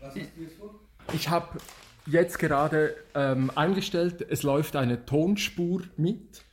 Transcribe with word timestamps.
Was 0.00 0.14
jetzt 0.14 0.30
vor? 0.58 0.74
Ich 1.12 1.28
habe 1.28 1.58
jetzt 2.06 2.38
gerade 2.38 2.96
ähm, 3.14 3.50
eingestellt, 3.54 4.24
es 4.28 4.42
läuft 4.42 4.76
eine 4.76 5.04
Tonspur 5.04 5.82
mit. 5.96 6.44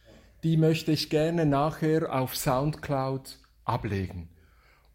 Die 0.44 0.58
möchte 0.58 0.92
ich 0.92 1.10
gerne 1.10 1.46
nachher 1.46 2.14
auf 2.14 2.36
Soundcloud 2.36 3.38
ablegen. 3.64 4.30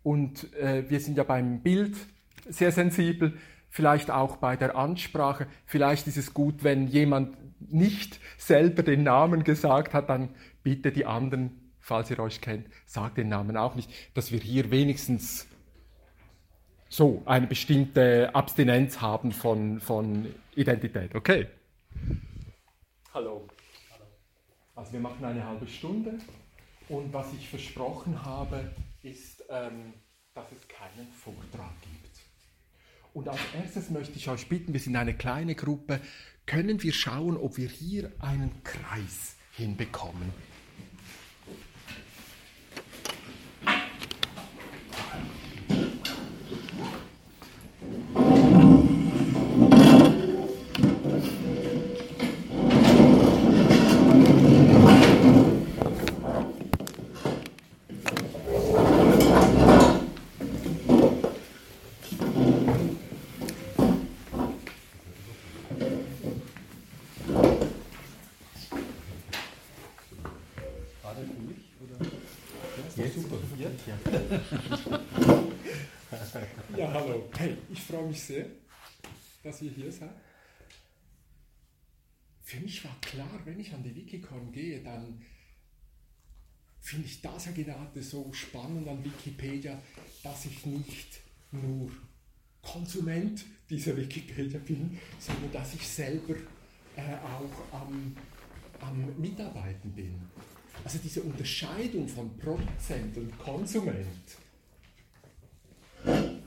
Und 0.03 0.53
äh, 0.55 0.89
wir 0.89 1.01
sind 1.01 1.17
ja 1.17 1.25
beim 1.25 1.61
Bild 1.63 1.97
sehr 2.49 2.73
sensibel, 2.73 3.35
vielleicht 3.69 4.11
auch 4.11 4.37
bei 4.37 4.57
der 4.57 4.77
Ansprache. 4.77 5.47
Vielleicht 5.67 6.07
ist 6.07 6.17
es 6.17 6.35
gut, 6.35 6.65
wenn 6.65 6.87
jemand 6.89 7.37
nicht 7.71 8.21
selber 8.39 8.83
den 8.83 9.03
Namen 9.03 9.45
gesagt 9.45 9.93
hat, 9.93 10.09
dann 10.09 10.31
bitte 10.63 10.93
die 10.93 11.05
anderen, 11.07 11.73
falls 11.79 12.11
ihr 12.11 12.19
euch 12.19 12.41
kennt, 12.41 12.67
sagt 12.87 13.19
den 13.19 13.29
Namen 13.29 13.57
auch 13.57 13.75
nicht, 13.75 13.91
dass 14.15 14.33
wir 14.33 14.41
hier 14.41 14.71
wenigstens 14.71 15.47
so 16.91 17.23
eine 17.25 17.47
bestimmte 17.47 18.35
Abstinenz 18.35 19.01
haben 19.01 19.33
von, 19.33 19.81
von 19.81 20.27
Identität. 20.57 21.15
Okay? 21.15 21.47
Hallo. 23.15 23.49
Also 24.75 24.93
wir 24.93 25.01
machen 25.01 25.25
eine 25.25 25.47
halbe 25.47 25.67
Stunde 25.67 26.19
und 26.89 27.13
was 27.13 27.33
ich 27.33 27.49
versprochen 27.49 28.25
habe, 28.25 28.71
ist, 29.03 29.45
ähm, 29.49 29.95
dass 30.35 30.51
es 30.53 30.67
keinen 30.69 31.07
Vortrag 31.13 31.73
gibt. 31.83 32.21
Und 33.15 33.29
als 33.29 33.41
erstes 33.55 33.91
möchte 33.91 34.17
ich 34.17 34.29
euch 34.29 34.49
bitten, 34.49 34.73
wir 34.73 34.81
sind 34.81 34.97
eine 34.97 35.15
kleine 35.15 35.55
Gruppe, 35.55 36.01
können 36.47 36.83
wir 36.83 36.93
schauen, 36.93 37.37
ob 37.37 37.57
wir 37.57 37.69
hier 37.69 38.11
einen 38.19 38.63
Kreis 38.65 39.37
hinbekommen. 39.53 40.33
Ja, 76.77 76.91
hallo. 76.95 77.29
Hey, 77.37 77.57
ich 77.71 77.83
freue 77.83 77.90
mich 78.09 78.23
sehr, 78.23 78.47
dass 79.43 79.63
ihr 79.63 79.71
hier 79.71 79.93
seid. 79.93 80.11
Für 82.43 82.61
mich 82.61 82.85
war 82.85 82.97
klar, 83.01 83.41
wenn 83.45 83.61
ich 83.61 83.73
an 83.73 83.83
die 83.83 83.95
Wikicon 83.95 84.51
gehe, 84.53 84.83
dann 84.83 85.23
finde 86.81 87.07
ich 87.07 87.21
das 87.21 87.47
ja 87.47 87.53
gerade 87.53 88.03
so 88.03 88.33
spannend 88.33 88.89
an 88.89 89.05
Wikipedia, 89.05 89.81
dass 90.23 90.47
ich 90.47 90.67
nicht 90.67 91.21
nur 91.53 91.91
Konsument 92.63 93.45
dieser 93.69 93.97
Wikipedia 93.97 94.59
bin, 94.59 94.99
sondern 95.19 95.53
dass 95.53 95.75
ich 95.75 95.87
selber 95.87 96.35
äh, 96.97 97.15
auch 97.17 97.81
am, 97.81 98.17
am 98.81 99.21
Mitarbeiten 99.21 99.93
bin. 99.93 100.15
Also 100.83 100.99
diese 100.99 101.23
Unterscheidung 101.23 102.09
von 102.09 102.37
Produzent 102.39 103.17
und 103.17 103.39
Konsument. 103.39 104.07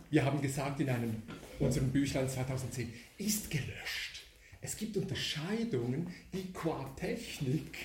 Wir 0.10 0.26
haben 0.26 0.42
gesagt 0.42 0.80
in 0.80 0.90
einem 0.90 1.22
unserem 1.64 1.90
Büchlein 1.90 2.30
2010, 2.30 2.94
ist 3.18 3.50
gelöscht. 3.50 4.24
Es 4.62 4.78
gibt 4.78 4.96
Unterscheidungen, 4.96 6.08
die 6.32 6.52
qua 6.54 6.90
Technik 6.96 7.78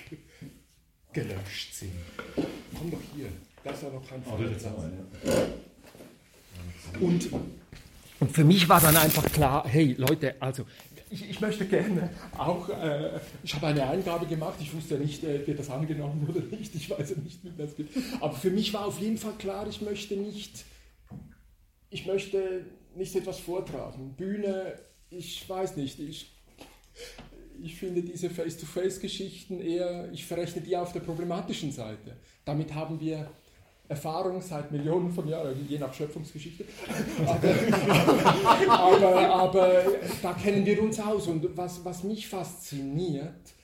gelöscht 1.11 1.73
sind. 1.73 1.91
Komm 2.77 2.91
doch 2.91 3.01
hier, 3.15 3.27
da 3.63 3.71
ist 3.71 3.83
ja 3.83 3.89
noch 3.89 4.11
ein 4.11 4.23
Vollsatz. 4.23 4.73
Und, 6.99 7.29
und 8.19 8.31
für 8.31 8.43
mich 8.43 8.67
war 8.69 8.79
dann 8.79 8.95
einfach 8.95 9.25
klar, 9.31 9.67
hey 9.67 9.93
Leute, 9.97 10.35
also 10.41 10.65
ich, 11.11 11.29
ich, 11.29 11.41
möchte 11.41 11.65
gerne 11.65 12.11
auch, 12.37 12.69
äh, 12.69 13.19
ich 13.43 13.53
habe 13.55 13.67
eine 13.67 13.87
Eingabe 13.87 14.27
gemacht, 14.27 14.55
ich 14.61 14.73
wusste 14.73 14.95
ja 14.95 14.99
nicht, 14.99 15.23
äh, 15.23 15.45
wird 15.45 15.57
das 15.57 15.69
angenommen 15.69 16.27
oder 16.29 16.41
nicht, 16.41 16.75
ich 16.75 16.89
weiß 16.89 17.09
ja 17.09 17.15
nicht, 17.17 17.43
wie 17.43 17.51
das 17.57 17.75
geht. 17.75 17.89
Aber 18.21 18.33
für 18.35 18.51
mich 18.51 18.73
war 18.73 18.85
auf 18.85 18.99
jeden 18.99 19.17
Fall 19.17 19.33
klar, 19.39 19.67
ich 19.67 19.81
möchte 19.81 20.15
nicht, 20.15 20.65
ich 21.89 22.05
möchte 22.05 22.65
nicht 22.99 23.15
etwas 23.15 23.39
vortragen. 23.39 24.13
Bühne, 24.15 24.73
ich 25.09 25.49
weiß 25.49 25.77
nicht, 25.77 25.99
ich, 25.99 26.31
ich 27.61 27.75
finde 27.75 28.03
diese 28.03 28.29
Face-to-Face-Geschichten 28.29 29.59
eher, 29.61 30.11
ich 30.11 30.25
verrechne 30.25 30.61
die 30.61 30.77
auf 30.77 30.93
der 30.93 30.99
problematischen 30.99 31.71
Seite. 31.71 32.17
Damit 32.45 32.73
haben 32.75 32.99
wir 32.99 33.31
Erfahrung 33.87 34.39
seit 34.41 34.71
Millionen 34.71 35.11
von 35.11 35.27
Jahren, 35.27 35.65
je 35.67 35.79
nach 35.79 35.91
Schöpfungsgeschichte. 35.91 36.63
Aber, 37.25 37.49
aber, 38.69 39.29
aber, 39.33 39.83
da 40.21 40.33
kennen 40.33 40.63
wir 40.63 40.83
uns 40.83 40.99
aus. 40.99 41.27
Und 41.27 41.57
was, 41.57 41.83
was 41.83 42.03
mich 42.03 42.27
fasziniert 42.27 43.55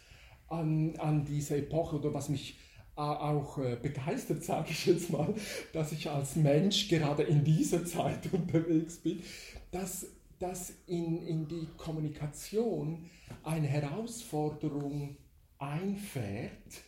an, 0.47 0.95
an 0.97 1.23
dieser 1.25 1.57
Epoche 1.57 1.97
oder 1.97 2.11
was 2.11 2.29
mich 2.29 2.57
auch 2.95 3.57
begeistert, 3.81 4.43
sage 4.43 4.71
ich 4.71 4.85
jetzt 4.85 5.09
mal, 5.09 5.33
dass 5.73 5.91
ich 5.91 6.09
als 6.09 6.35
Mensch 6.35 6.87
gerade 6.87 7.23
in 7.23 7.43
dieser 7.43 7.85
Zeit 7.85 8.29
unterwegs 8.31 8.97
bin, 8.97 9.21
dass, 9.71 10.07
dass 10.39 10.73
in, 10.87 11.21
in 11.25 11.47
die 11.47 11.67
Kommunikation 11.77 13.09
eine 13.43 13.67
Herausforderung 13.67 15.17
einfährt, 15.57 16.83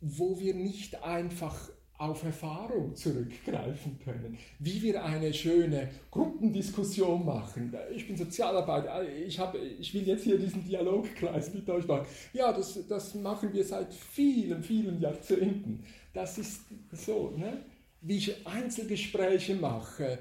wo 0.00 0.38
wir 0.38 0.54
nicht 0.54 1.02
einfach 1.02 1.70
auf 1.98 2.22
Erfahrung 2.24 2.94
zurückgreifen 2.94 3.98
können, 4.04 4.38
wie 4.58 4.82
wir 4.82 5.02
eine 5.02 5.32
schöne 5.32 5.88
Gruppendiskussion 6.10 7.24
machen. 7.24 7.74
Ich 7.94 8.06
bin 8.06 8.16
Sozialarbeiter, 8.16 9.08
ich, 9.08 9.38
habe, 9.38 9.58
ich 9.58 9.94
will 9.94 10.06
jetzt 10.06 10.24
hier 10.24 10.38
diesen 10.38 10.64
Dialogkreis 10.64 11.54
mit 11.54 11.68
euch 11.70 11.86
machen. 11.86 12.06
Ja, 12.32 12.52
das, 12.52 12.86
das 12.86 13.14
machen 13.14 13.52
wir 13.52 13.64
seit 13.64 13.94
vielen, 13.94 14.62
vielen 14.62 15.00
Jahrzehnten. 15.00 15.84
Das 16.12 16.36
ist 16.38 16.62
so, 16.92 17.30
ne? 17.36 17.64
wie 18.02 18.18
ich 18.18 18.46
Einzelgespräche 18.46 19.54
mache, 19.54 20.18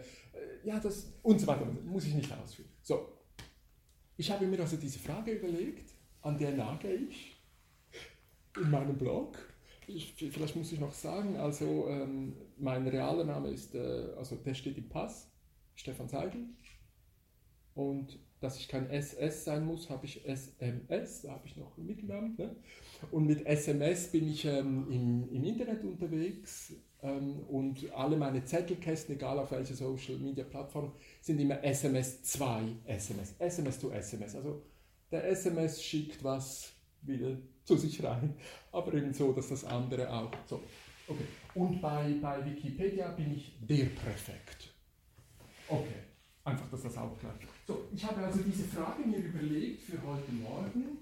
ja, 0.63 0.79
das 0.79 1.13
und 1.21 1.39
so 1.39 1.47
weiter, 1.47 1.65
muss 1.85 2.05
ich 2.05 2.15
nicht 2.15 2.31
ausführen. 2.31 2.69
So, 2.81 3.07
ich 4.17 4.31
habe 4.31 4.47
mir 4.47 4.59
also 4.59 4.77
diese 4.77 4.99
Frage 4.99 5.33
überlegt, 5.33 5.93
an 6.21 6.37
der 6.37 6.51
nage 6.51 6.91
ich 6.91 7.35
in 8.57 8.71
meinem 8.71 8.97
Blog 8.97 9.37
ich, 9.87 10.13
vielleicht 10.13 10.55
muss 10.55 10.71
ich 10.71 10.79
noch 10.79 10.93
sagen, 10.93 11.37
also 11.37 11.87
ähm, 11.89 12.33
mein 12.57 12.87
realer 12.87 13.23
Name 13.23 13.49
ist, 13.49 13.75
äh, 13.75 14.13
also 14.17 14.35
der 14.35 14.53
steht 14.53 14.77
im 14.77 14.89
Pass, 14.89 15.29
Stefan 15.75 16.07
Seidel. 16.07 16.45
Und 17.73 18.19
dass 18.39 18.57
ich 18.57 18.67
kein 18.67 18.89
SS 18.89 19.43
sein 19.43 19.65
muss, 19.65 19.89
habe 19.89 20.05
ich 20.05 20.25
SMS, 20.25 21.23
da 21.23 21.31
habe 21.31 21.47
ich 21.47 21.57
noch 21.57 21.77
einen 21.77 21.87
Mittelnamen. 21.87 22.35
Ne? 22.37 22.55
Und 23.11 23.25
mit 23.25 23.45
SMS 23.45 24.11
bin 24.11 24.29
ich 24.29 24.45
ähm, 24.45 24.87
im, 24.89 25.29
im 25.33 25.43
Internet 25.43 25.83
unterwegs 25.83 26.73
ähm, 27.01 27.39
und 27.49 27.91
alle 27.93 28.17
meine 28.17 28.45
Zettelkästen, 28.45 29.15
egal 29.15 29.39
auf 29.39 29.51
welcher 29.51 29.73
Social 29.73 30.17
Media 30.17 30.43
Plattform, 30.43 30.93
sind 31.21 31.39
immer 31.39 31.63
SMS 31.63 32.23
2 32.23 32.61
SMS, 32.85 33.35
SMS 33.39 33.79
to 33.79 33.91
SMS. 33.91 34.35
Also 34.35 34.61
der 35.11 35.27
SMS 35.29 35.83
schickt 35.83 36.23
was 36.23 36.71
will 37.01 37.41
zu 37.65 37.75
sich 37.75 38.01
rein, 38.03 38.35
aber 38.71 38.93
eben 38.93 39.13
so, 39.13 39.33
dass 39.33 39.49
das 39.49 39.65
andere 39.65 40.11
auch 40.11 40.31
so. 40.47 40.61
Okay. 41.07 41.25
Und 41.55 41.81
bei, 41.81 42.15
bei 42.21 42.45
Wikipedia 42.45 43.09
bin 43.11 43.35
ich 43.35 43.53
der 43.61 43.85
Präfekt. 43.85 44.73
Okay, 45.67 46.03
einfach, 46.43 46.69
dass 46.69 46.83
das 46.83 46.97
auch 46.97 47.17
klar 47.19 47.33
ist. 47.39 47.49
So, 47.67 47.85
ich 47.93 48.03
habe 48.05 48.21
also 48.23 48.39
diese 48.39 48.63
Frage 48.65 49.03
mir 49.03 49.17
überlegt 49.17 49.81
für 49.81 50.01
heute 50.03 50.31
Morgen. 50.31 50.99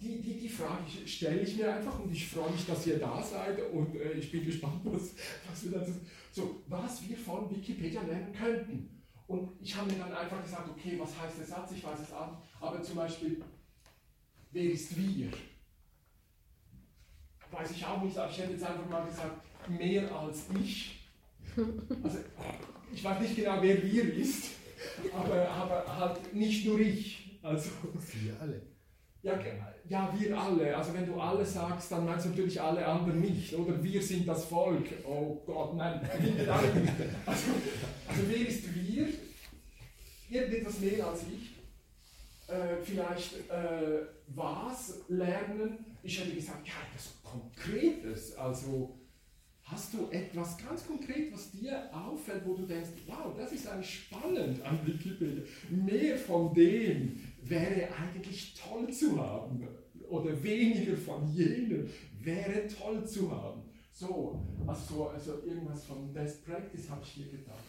Die, 0.00 0.20
die, 0.20 0.38
die 0.38 0.48
Frage 0.48 0.84
stelle 1.04 1.40
ich 1.40 1.56
mir 1.56 1.74
einfach 1.74 1.98
und 1.98 2.12
ich 2.12 2.28
freue 2.28 2.52
mich, 2.52 2.64
dass 2.66 2.86
ihr 2.86 3.00
da 3.00 3.20
seid 3.20 3.58
und 3.72 3.96
äh, 3.96 4.12
ich 4.12 4.30
bin 4.30 4.44
gespannt, 4.44 4.80
was, 4.84 5.14
was, 5.50 5.64
wir 5.64 5.72
dazu, 5.72 5.92
so, 6.30 6.62
was 6.68 7.08
wir 7.08 7.16
von 7.16 7.50
Wikipedia 7.50 8.00
lernen 8.02 8.32
könnten. 8.32 9.02
Und 9.26 9.50
ich 9.60 9.74
habe 9.74 9.90
mir 9.90 9.98
dann 9.98 10.12
einfach 10.12 10.40
gesagt, 10.40 10.70
okay, 10.70 10.96
was 11.00 11.20
heißt 11.20 11.40
der 11.40 11.46
Satz? 11.46 11.72
Ich 11.72 11.82
weiß 11.82 11.98
es 11.98 12.12
an, 12.12 12.36
aber 12.60 12.80
zum 12.80 12.94
Beispiel 12.94 13.42
wer 14.52 14.64
ist 14.64 14.96
wir? 14.96 15.28
Weiß 17.50 17.70
ich 17.70 17.84
auch 17.84 18.02
nicht, 18.02 18.16
aber 18.16 18.30
ich 18.30 18.38
hätte 18.38 18.52
jetzt 18.52 18.64
einfach 18.64 18.88
mal 18.88 19.06
gesagt, 19.06 19.40
mehr 19.68 20.10
als 20.14 20.44
ich. 20.60 21.00
Also, 22.02 22.18
ich 22.92 23.02
weiß 23.02 23.20
nicht 23.20 23.36
genau, 23.36 23.62
wer 23.62 23.82
wir 23.82 24.14
ist, 24.14 24.50
aber, 25.12 25.48
aber 25.48 25.96
halt 25.96 26.34
nicht 26.34 26.66
nur 26.66 26.78
ich. 26.80 27.38
Also, 27.42 27.70
wir 27.94 28.40
alle. 28.40 28.62
Ja, 29.22 29.38
ja, 29.88 30.14
wir 30.16 30.38
alle. 30.38 30.76
Also 30.76 30.94
wenn 30.94 31.06
du 31.06 31.20
alle 31.20 31.44
sagst, 31.44 31.90
dann 31.90 32.04
meinst 32.04 32.26
du 32.26 32.30
natürlich 32.30 32.60
alle 32.60 32.86
anderen 32.86 33.20
nicht. 33.20 33.54
Oder 33.54 33.82
wir 33.82 34.00
sind 34.00 34.28
das 34.28 34.44
Volk. 34.44 34.86
Oh 35.04 35.42
Gott, 35.44 35.74
nein. 35.74 36.00
Also, 36.46 36.68
also 38.06 38.22
wer 38.28 38.48
ist 38.48 38.72
wir? 38.72 39.08
irgendetwas 40.30 40.80
mehr 40.80 41.06
als 41.06 41.22
ich. 41.22 41.55
Äh, 42.48 42.76
vielleicht 42.84 43.50
äh, 43.50 44.06
was 44.28 45.00
lernen. 45.08 45.84
Ich 46.02 46.20
hätte 46.20 46.34
gesagt, 46.34 46.66
ja, 46.66 46.74
etwas 46.88 47.14
Konkretes. 47.24 48.36
Also 48.36 48.96
hast 49.64 49.94
du 49.94 50.08
etwas 50.10 50.56
ganz 50.58 50.86
konkret, 50.86 51.32
was 51.32 51.50
dir 51.50 51.90
auffällt, 51.92 52.46
wo 52.46 52.54
du 52.54 52.64
denkst, 52.66 52.90
wow, 53.06 53.34
das 53.36 53.50
ist 53.50 53.66
eigentlich 53.66 54.04
spannend 54.04 54.62
an 54.62 54.78
Wikipedia. 54.86 55.42
Mehr 55.70 56.16
von 56.16 56.54
dem 56.54 57.20
wäre 57.42 57.88
eigentlich 57.96 58.54
toll 58.54 58.92
zu 58.92 59.20
haben. 59.20 59.66
Oder 60.08 60.40
weniger 60.40 60.96
von 60.96 61.26
jenem 61.34 61.90
wäre 62.20 62.68
toll 62.68 63.04
zu 63.04 63.28
haben. 63.28 63.62
So, 63.90 64.40
also, 64.66 65.08
also 65.08 65.42
irgendwas 65.44 65.84
von 65.84 66.12
Best 66.12 66.44
Practice 66.44 66.88
habe 66.88 67.00
ich 67.02 67.10
hier 67.10 67.26
gedacht. 67.26 67.64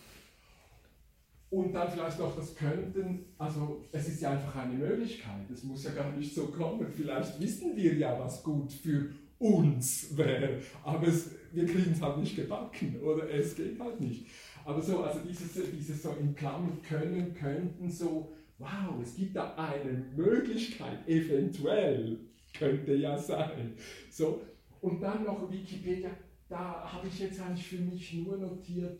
Und 1.49 1.73
dann 1.73 1.89
vielleicht 1.89 2.19
noch 2.19 2.35
das 2.35 2.55
Könnten, 2.55 3.25
also 3.37 3.85
es 3.93 4.09
ist 4.09 4.21
ja 4.21 4.31
einfach 4.31 4.55
eine 4.57 4.73
Möglichkeit, 4.73 5.49
es 5.51 5.63
muss 5.63 5.85
ja 5.85 5.91
gar 5.91 6.11
nicht 6.11 6.35
so 6.35 6.47
kommen. 6.47 6.87
Vielleicht 6.93 7.39
wissen 7.39 7.75
wir 7.75 7.93
ja, 7.95 8.19
was 8.19 8.43
gut 8.43 8.73
für 8.73 9.11
uns 9.39 10.17
wäre, 10.17 10.59
aber 10.83 11.07
es, 11.07 11.31
wir 11.53 11.65
kriegen 11.65 11.91
es 11.91 12.01
halt 12.01 12.17
nicht 12.17 12.35
gebacken 12.35 12.99
oder 13.01 13.29
es 13.29 13.55
geht 13.55 13.79
halt 13.79 14.01
nicht. 14.01 14.25
Aber 14.65 14.81
so, 14.81 15.03
also 15.03 15.19
dieses, 15.19 15.53
dieses 15.71 16.03
so 16.03 16.15
in 16.19 16.35
Klammern 16.35 16.81
können, 16.81 17.33
könnten, 17.33 17.89
so, 17.89 18.33
wow, 18.57 18.95
es 19.01 19.15
gibt 19.15 19.35
da 19.35 19.53
eine 19.55 20.05
Möglichkeit, 20.15 21.07
eventuell 21.07 22.19
könnte 22.57 22.95
ja 22.95 23.17
sein. 23.17 23.73
So, 24.09 24.41
und 24.81 25.01
dann 25.01 25.23
noch 25.23 25.49
Wikipedia, 25.49 26.09
da 26.49 26.91
habe 26.91 27.07
ich 27.07 27.19
jetzt 27.19 27.39
eigentlich 27.39 27.67
für 27.67 27.77
mich 27.77 28.13
nur 28.13 28.37
notiert, 28.37 28.99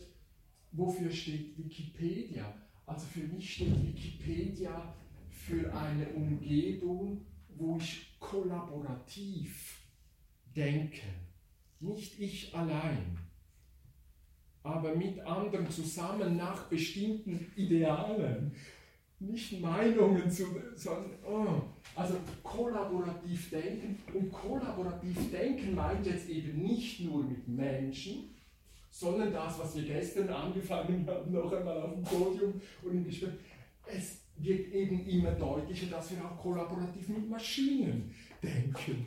wofür 0.78 1.12
steht 1.12 1.58
Wikipedia? 1.58 2.54
Also 2.86 3.06
für 3.08 3.28
mich 3.28 3.56
steht 3.56 3.82
Wikipedia 3.84 4.96
für 5.30 5.74
eine 5.74 6.08
Umgebung, 6.10 7.26
wo 7.50 7.78
ich 7.78 8.16
kollaborativ 8.20 9.82
denke. 10.56 11.02
Nicht 11.80 12.20
ich 12.20 12.56
allein, 12.56 13.18
aber 14.64 14.96
mit 14.96 15.20
anderen 15.20 15.70
zusammen 15.70 16.38
nach 16.38 16.68
bestimmten 16.68 17.52
Idealen. 17.56 18.52
Nicht 19.20 19.60
Meinungen, 19.60 20.30
zu, 20.30 20.46
sondern 20.76 21.12
oh, 21.26 21.64
also 21.96 22.16
kollaborativ 22.44 23.50
denken. 23.50 23.98
Und 24.14 24.32
kollaborativ 24.32 25.32
denken 25.32 25.74
meint 25.74 26.06
jetzt 26.06 26.30
eben 26.30 26.62
nicht 26.62 27.00
nur 27.00 27.24
mit 27.24 27.48
Menschen, 27.48 28.37
sondern 29.00 29.32
das, 29.32 29.60
was 29.60 29.76
wir 29.76 29.84
gestern 29.84 30.28
angefangen 30.30 31.06
haben, 31.08 31.32
noch 31.32 31.54
einmal 31.54 31.82
auf 31.84 31.94
dem 31.94 32.04
Podium 32.04 32.60
und 32.82 32.92
im 32.92 33.06
Gespräch. 33.06 33.30
Es 33.86 34.22
wird 34.38 34.74
eben 34.74 35.08
immer 35.08 35.32
deutlicher, 35.32 35.86
dass 35.88 36.12
wir 36.12 36.26
auch 36.26 36.42
kollaborativ 36.42 37.08
mit 37.10 37.30
Maschinen 37.30 38.12
denken. 38.42 39.06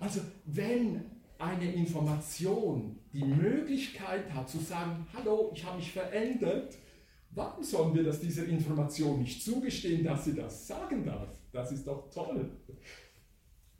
Also 0.00 0.22
wenn 0.44 1.04
eine 1.38 1.72
Information 1.72 2.98
die 3.12 3.24
Möglichkeit 3.24 4.28
hat 4.32 4.48
zu 4.48 4.58
sagen, 4.58 5.06
hallo, 5.14 5.52
ich 5.54 5.64
habe 5.64 5.76
mich 5.76 5.92
verändert, 5.92 6.76
warum 7.30 7.62
sollen 7.62 7.94
wir 7.94 8.02
das 8.02 8.20
dieser 8.20 8.44
Information 8.44 9.20
nicht 9.20 9.44
zugestehen, 9.44 10.04
dass 10.04 10.24
sie 10.24 10.34
das 10.34 10.66
sagen 10.66 11.04
darf? 11.04 11.28
Das 11.52 11.70
ist 11.70 11.86
doch 11.86 12.10
toll. 12.10 12.50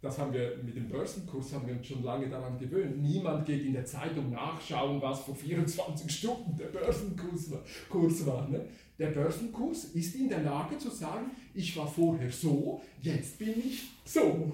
Das 0.00 0.16
haben 0.16 0.32
wir 0.32 0.56
mit 0.62 0.76
dem 0.76 0.88
Börsenkurs 0.88 1.52
haben 1.52 1.66
wir 1.66 1.74
uns 1.74 1.86
schon 1.86 2.04
lange 2.04 2.28
daran 2.28 2.56
gewöhnt. 2.56 3.02
Niemand 3.02 3.44
geht 3.44 3.64
in 3.64 3.72
der 3.72 3.84
Zeitung 3.84 4.30
nachschauen, 4.30 5.02
was 5.02 5.20
vor 5.20 5.34
24 5.34 6.08
Stunden 6.08 6.56
der 6.56 6.66
Börsenkurs 6.66 7.50
war. 7.50 7.64
Kurs 7.88 8.24
war 8.24 8.48
ne? 8.48 8.64
Der 8.96 9.08
Börsenkurs 9.08 9.86
ist 9.86 10.14
in 10.14 10.28
der 10.28 10.42
Lage 10.42 10.78
zu 10.78 10.90
sagen, 10.90 11.32
ich 11.52 11.76
war 11.76 11.86
vorher 11.88 12.30
so, 12.30 12.80
jetzt 13.00 13.38
bin 13.38 13.54
ich 13.58 13.90
so. 14.04 14.52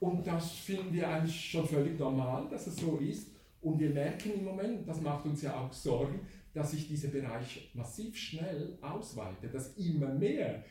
Und 0.00 0.26
das 0.26 0.52
finden 0.52 0.92
wir 0.92 1.08
eigentlich 1.08 1.50
schon 1.50 1.66
völlig 1.66 1.98
normal, 1.98 2.46
dass 2.50 2.66
es 2.66 2.76
so 2.76 2.98
ist. 2.98 3.28
Und 3.62 3.78
wir 3.78 3.90
merken 3.90 4.32
im 4.34 4.44
Moment, 4.44 4.86
das 4.86 5.00
macht 5.00 5.24
uns 5.24 5.42
ja 5.42 5.58
auch 5.58 5.72
Sorgen, 5.72 6.20
dass 6.52 6.72
sich 6.72 6.88
dieser 6.88 7.08
Bereich 7.08 7.70
massiv 7.72 8.16
schnell 8.16 8.76
ausweitet, 8.82 9.54
dass 9.54 9.76
immer 9.76 10.12
mehr 10.12 10.62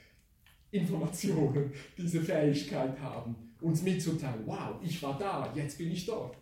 Informationen 0.70 1.72
diese 1.98 2.22
Fähigkeit 2.22 3.00
haben, 3.00 3.51
uns 3.62 3.82
mitzuteilen, 3.84 4.44
wow, 4.46 4.76
ich 4.82 5.02
war 5.02 5.18
da, 5.18 5.52
jetzt 5.56 5.78
bin 5.78 5.92
ich 5.92 6.06
dort. 6.06 6.38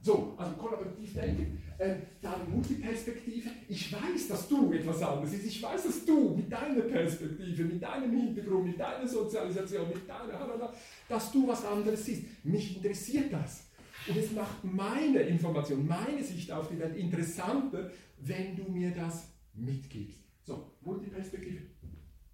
So, 0.00 0.34
also 0.36 0.54
kollaborativ 0.54 1.12
denken, 1.12 1.60
äh, 1.76 1.96
dann 2.22 2.50
Multiperspektive. 2.50 3.50
Ich 3.68 3.92
weiß, 3.92 4.28
dass 4.28 4.48
du 4.48 4.72
etwas 4.72 5.02
anderes 5.02 5.34
ist. 5.34 5.46
Ich 5.46 5.62
weiß, 5.62 5.82
dass 5.82 6.04
du 6.04 6.36
mit 6.36 6.50
deiner 6.50 6.82
Perspektive, 6.82 7.64
mit 7.64 7.82
deinem 7.82 8.16
Hintergrund, 8.16 8.68
mit 8.68 8.80
deiner 8.80 9.06
Sozialisation, 9.06 9.88
mit 9.88 10.08
deiner, 10.08 10.72
dass 11.08 11.32
du 11.32 11.48
was 11.48 11.64
anderes 11.64 12.04
siehst. 12.04 12.22
Mich 12.44 12.76
interessiert 12.76 13.32
das. 13.32 13.64
Und 14.06 14.16
es 14.16 14.32
macht 14.32 14.64
meine 14.64 15.20
Information, 15.20 15.86
meine 15.86 16.22
Sicht 16.22 16.50
auf 16.52 16.68
die 16.68 16.78
Welt 16.78 16.96
interessanter, 16.96 17.90
wenn 18.20 18.56
du 18.56 18.70
mir 18.70 18.92
das 18.92 19.28
mitgibst. 19.52 20.20
So, 20.44 20.72
Multiperspektive 20.80 21.62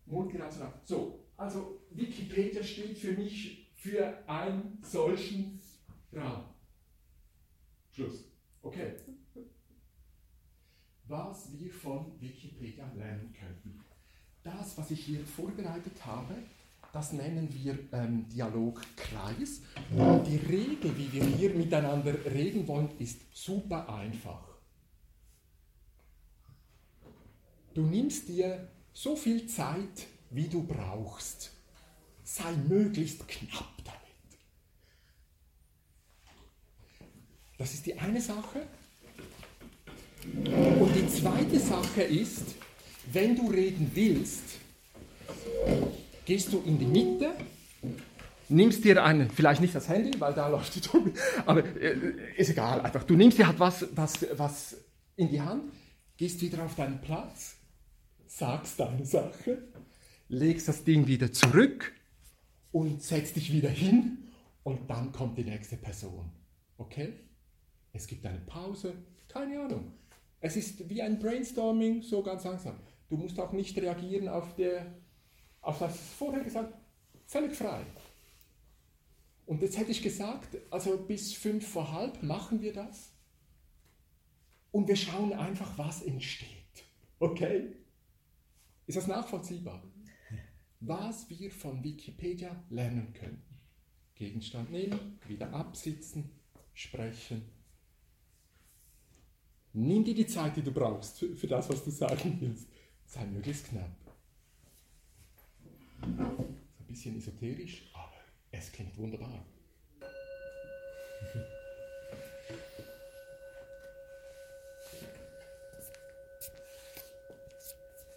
multirational. 0.07 0.73
So, 0.85 1.24
also 1.37 1.81
Wikipedia 1.91 2.63
steht 2.63 2.99
für 2.99 3.13
mich 3.13 3.71
für 3.75 4.29
einen 4.29 4.79
solchen 4.83 5.61
Raum. 6.15 6.45
Schluss. 7.93 8.25
Okay. 8.63 8.95
Was 11.07 11.53
wir 11.53 11.71
von 11.71 12.19
Wikipedia 12.21 12.91
lernen 12.95 13.35
könnten. 13.39 13.85
Das, 14.43 14.77
was 14.79 14.91
ich 14.91 15.01
hier 15.05 15.25
vorbereitet 15.25 16.05
habe, 16.05 16.35
das 16.93 17.13
nennen 17.13 17.49
wir 17.53 17.79
ähm, 17.93 18.29
Dialogkreis. 18.29 19.63
Und 19.97 20.25
die 20.27 20.37
Regel, 20.37 20.97
wie 20.97 21.13
wir 21.13 21.25
hier 21.25 21.51
miteinander 21.55 22.15
reden 22.25 22.67
wollen, 22.69 22.89
ist 22.99 23.21
super 23.33 23.93
einfach. 23.93 24.55
Du 27.75 27.83
nimmst 27.83 28.29
dir 28.29 28.69
so 28.93 29.17
viel 29.17 29.47
Zeit, 29.47 30.07
wie 30.35 30.49
du 30.49 30.63
brauchst. 30.63 31.53
Sei 32.25 32.53
möglichst 32.69 33.27
knapp 33.29 33.73
damit. 33.85 34.01
Das 37.59 37.73
ist 37.75 37.87
die 37.87 37.99
eine 37.99 38.21
Sache. 38.21 38.67
Und 40.25 40.95
die 40.95 41.09
zweite 41.09 41.61
Sache 41.61 42.03
ist, 42.03 42.55
wenn 43.13 43.37
du 43.37 43.51
reden 43.51 43.91
willst, 43.95 44.43
gehst 46.25 46.53
du 46.53 46.63
in 46.65 46.79
die 46.79 46.87
Mitte, 46.87 47.35
nimmst 48.49 48.85
dir 48.85 49.05
ein, 49.05 49.31
vielleicht 49.31 49.61
nicht 49.61 49.75
das 49.75 49.89
Handy, 49.89 50.19
weil 50.19 50.33
da 50.33 50.49
läuft 50.49 50.75
die 50.75 50.81
Tobi, 50.81 51.13
aber 51.45 51.65
äh, 51.77 51.97
ist 52.37 52.51
egal, 52.51 52.81
einfach, 52.81 53.05
du 53.05 53.15
nimmst 53.15 53.37
dir 53.37 53.47
halt 53.47 53.61
was, 53.61 53.87
was, 53.95 54.27
was 54.33 54.77
in 55.17 55.29
die 55.29 55.41
Hand, 55.41 55.71
gehst 56.17 56.41
wieder 56.41 56.65
auf 56.65 56.75
deinen 56.75 57.01
Platz 57.03 57.57
sagst 58.27 58.81
deine 58.81 59.05
Sache, 59.05 59.59
legst 60.29 60.69
das 60.69 60.85
Ding 60.85 61.07
wieder 61.07 61.33
zurück 61.33 61.93
und 62.73 63.03
setzt 63.03 63.37
dich 63.37 63.53
wieder 63.53 63.71
hin 63.71 64.19
und 64.63 64.89
dann 64.89 65.13
kommt 65.13 65.39
die 65.39 65.45
nächste 65.45 65.77
Person. 65.77 66.31
Okay? 66.79 67.13
Es 67.93 68.07
gibt 68.07 68.27
eine 68.27 68.41
Pause, 68.41 68.95
keine 69.29 69.61
Ahnung. 69.61 69.93
Es 70.41 70.57
ist 70.57 70.89
wie 70.89 71.01
ein 71.01 71.19
Brainstorming, 71.19 72.03
so 72.03 72.23
ganz 72.23 72.45
langsam. 72.45 72.77
Du 73.09 73.17
musst 73.17 73.39
auch 73.39 73.53
nicht 73.53 73.77
reagieren 73.79 74.29
auf, 74.29 74.57
der, 74.57 74.95
auf 75.61 75.79
das 75.79 75.97
vorher 76.19 76.43
gesagt, 76.43 76.75
völlig 77.27 77.55
frei. 77.55 77.85
Und 79.47 79.63
jetzt 79.63 79.79
hätte 79.79 79.91
ich 79.91 80.03
gesagt, 80.03 80.57
also 80.71 80.97
bis 80.97 81.35
fünf 81.35 81.69
vor 81.69 81.93
halb 81.93 82.23
machen 82.23 82.63
wir 82.63 82.73
das. 82.73 83.13
Und 84.73 84.89
wir 84.89 84.97
schauen 84.97 85.33
einfach, 85.33 85.79
was 85.79 86.03
entsteht. 86.03 86.49
Okay? 87.21 87.77
Ist 88.87 88.97
das 88.97 89.07
nachvollziehbar? 89.07 89.83
Was 90.87 91.31
wir 91.31 91.51
von 91.51 91.83
Wikipedia 91.83 92.55
lernen 92.69 93.15
können. 93.15 93.43
Gegenstand 94.15 94.71
nehmen, 94.71 95.19
wieder 95.27 95.51
absitzen, 95.55 96.31
sprechen. 96.75 97.43
Nimm 99.73 100.05
dir 100.05 100.15
die 100.15 100.27
Zeit, 100.27 100.57
die 100.57 100.63
du 100.63 100.73
brauchst 100.73 101.19
für, 101.19 101.35
für 101.35 101.47
das, 101.47 101.71
was 101.71 101.83
du 101.85 101.91
sagen 101.91 102.37
willst. 102.39 102.69
Sei 103.07 103.25
möglichst 103.25 103.69
knapp. 103.69 103.97
Ein 106.03 106.87
bisschen 106.87 107.17
esoterisch, 107.17 107.91
aber 107.95 108.21
es 108.51 108.71
klingt 108.71 108.97
wunderbar. 108.99 109.43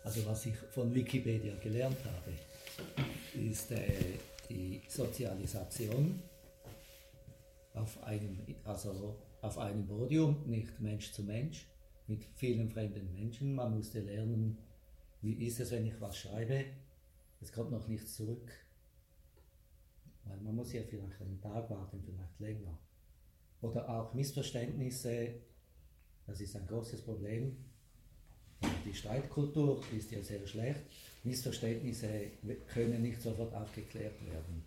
Also 0.04 0.26
was 0.26 0.46
ich 0.46 0.56
von 0.72 0.94
Wikipedia 0.94 1.54
gelernt 1.62 1.98
habe, 2.04 2.34
ist 3.50 3.72
äh, 3.72 3.88
die 4.50 4.82
Sozialisation 4.88 6.22
auf 7.74 8.04
einem, 8.04 8.40
also 8.64 9.16
auf 9.42 9.58
einem 9.58 9.86
Podium, 9.86 10.44
nicht 10.48 10.80
Mensch 10.80 11.12
zu 11.12 11.24
Mensch, 11.24 11.68
mit 12.08 12.24
vielen 12.36 12.70
fremden 12.70 13.14
Menschen. 13.14 13.56
Man 13.56 13.76
musste 13.76 14.02
lernen, 14.02 14.58
wie 15.22 15.46
ist 15.46 15.60
es, 15.60 15.72
wenn 15.72 15.86
ich 15.86 16.00
was 16.02 16.18
schreibe, 16.18 16.66
es 17.42 17.52
kommt 17.52 17.72
noch 17.72 17.88
nichts 17.88 18.16
zurück. 18.16 18.52
Weil 20.26 20.38
man 20.42 20.56
muss 20.56 20.74
ja 20.74 20.82
vielleicht 20.84 21.22
einen 21.22 21.40
Tag 21.40 21.70
warten, 21.70 22.02
vielleicht 22.04 22.40
länger. 22.40 22.78
Oder 23.62 23.88
auch 23.90 24.14
Missverständnisse, 24.14 25.36
das 26.26 26.42
ist 26.42 26.56
ein 26.56 26.68
großes 26.68 27.04
Problem. 27.04 27.58
Die 28.86 28.94
Streitkultur 28.94 29.82
ist 29.96 30.12
ja 30.12 30.22
sehr 30.22 30.46
schlecht. 30.48 30.82
Missverständnisse 31.24 32.08
können 32.74 33.02
nicht 33.02 33.22
sofort 33.22 33.54
aufgeklärt 33.54 34.16
werden. 34.26 34.64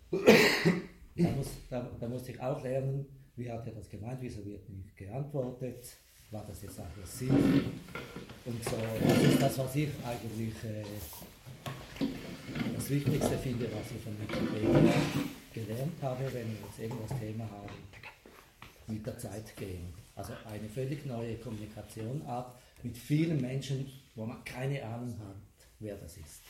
Da 1.15 1.29
muss, 1.31 1.47
da, 1.69 1.89
da 1.99 2.07
muss 2.07 2.27
ich 2.29 2.39
auch 2.39 2.63
lernen, 2.63 3.05
wie 3.35 3.51
hat 3.51 3.65
er 3.67 3.73
das 3.73 3.89
gemeint, 3.89 4.19
wieso 4.21 4.45
wird 4.45 4.69
nicht 4.69 4.95
geantwortet, 4.95 5.97
war 6.31 6.45
das 6.47 6.61
jetzt 6.61 6.79
aggressiv 6.79 7.29
und 7.29 8.63
so. 8.63 8.77
Das 9.03 9.23
ist 9.23 9.41
das, 9.41 9.57
was 9.57 9.75
ich 9.75 9.89
eigentlich 10.05 10.53
äh, 10.63 12.05
das 12.75 12.89
Wichtigste 12.89 13.37
finde, 13.37 13.65
was 13.65 13.91
ich 13.91 14.01
von 14.01 14.19
Wikipedia 14.21 14.93
gelernt 15.53 16.01
habe, 16.01 16.23
wenn 16.25 16.47
wir 16.47 16.57
jetzt 16.65 16.79
irgendwas 16.79 17.19
Thema 17.19 17.43
haben, 17.49 17.73
mit 18.87 19.05
der 19.05 19.17
Zeit 19.17 19.55
gehen. 19.57 19.93
Also 20.15 20.33
eine 20.49 20.69
völlig 20.69 21.05
neue 21.05 21.35
Kommunikationart 21.37 22.55
mit 22.83 22.97
vielen 22.97 23.41
Menschen, 23.41 23.85
wo 24.15 24.25
man 24.25 24.43
keine 24.43 24.83
Ahnung 24.83 25.17
hat, 25.19 25.35
wer 25.79 25.95
das 25.95 26.17
ist. 26.17 26.41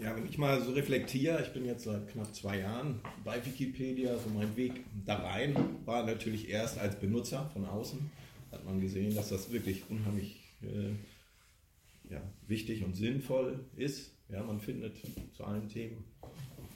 Ja, 0.00 0.16
wenn 0.16 0.26
ich 0.26 0.38
mal 0.38 0.62
so 0.62 0.72
reflektiere, 0.72 1.42
ich 1.42 1.52
bin 1.52 1.66
jetzt 1.66 1.84
seit 1.84 2.08
knapp 2.08 2.34
zwei 2.34 2.60
Jahren 2.60 3.00
bei 3.22 3.44
Wikipedia, 3.44 4.16
so 4.16 4.30
mein 4.30 4.56
Weg 4.56 4.72
da 5.04 5.16
rein 5.16 5.54
war 5.84 6.06
natürlich 6.06 6.48
erst 6.48 6.78
als 6.78 6.98
Benutzer 6.98 7.50
von 7.52 7.66
außen. 7.66 8.10
Hat 8.50 8.64
man 8.64 8.80
gesehen, 8.80 9.14
dass 9.14 9.28
das 9.28 9.52
wirklich 9.52 9.82
unheimlich 9.90 10.40
äh, 10.62 12.12
ja, 12.12 12.22
wichtig 12.46 12.82
und 12.82 12.96
sinnvoll 12.96 13.60
ist. 13.76 14.12
Ja, 14.30 14.42
man 14.42 14.60
findet 14.60 14.96
zu 15.36 15.44
allen 15.44 15.68
Themen 15.68 16.02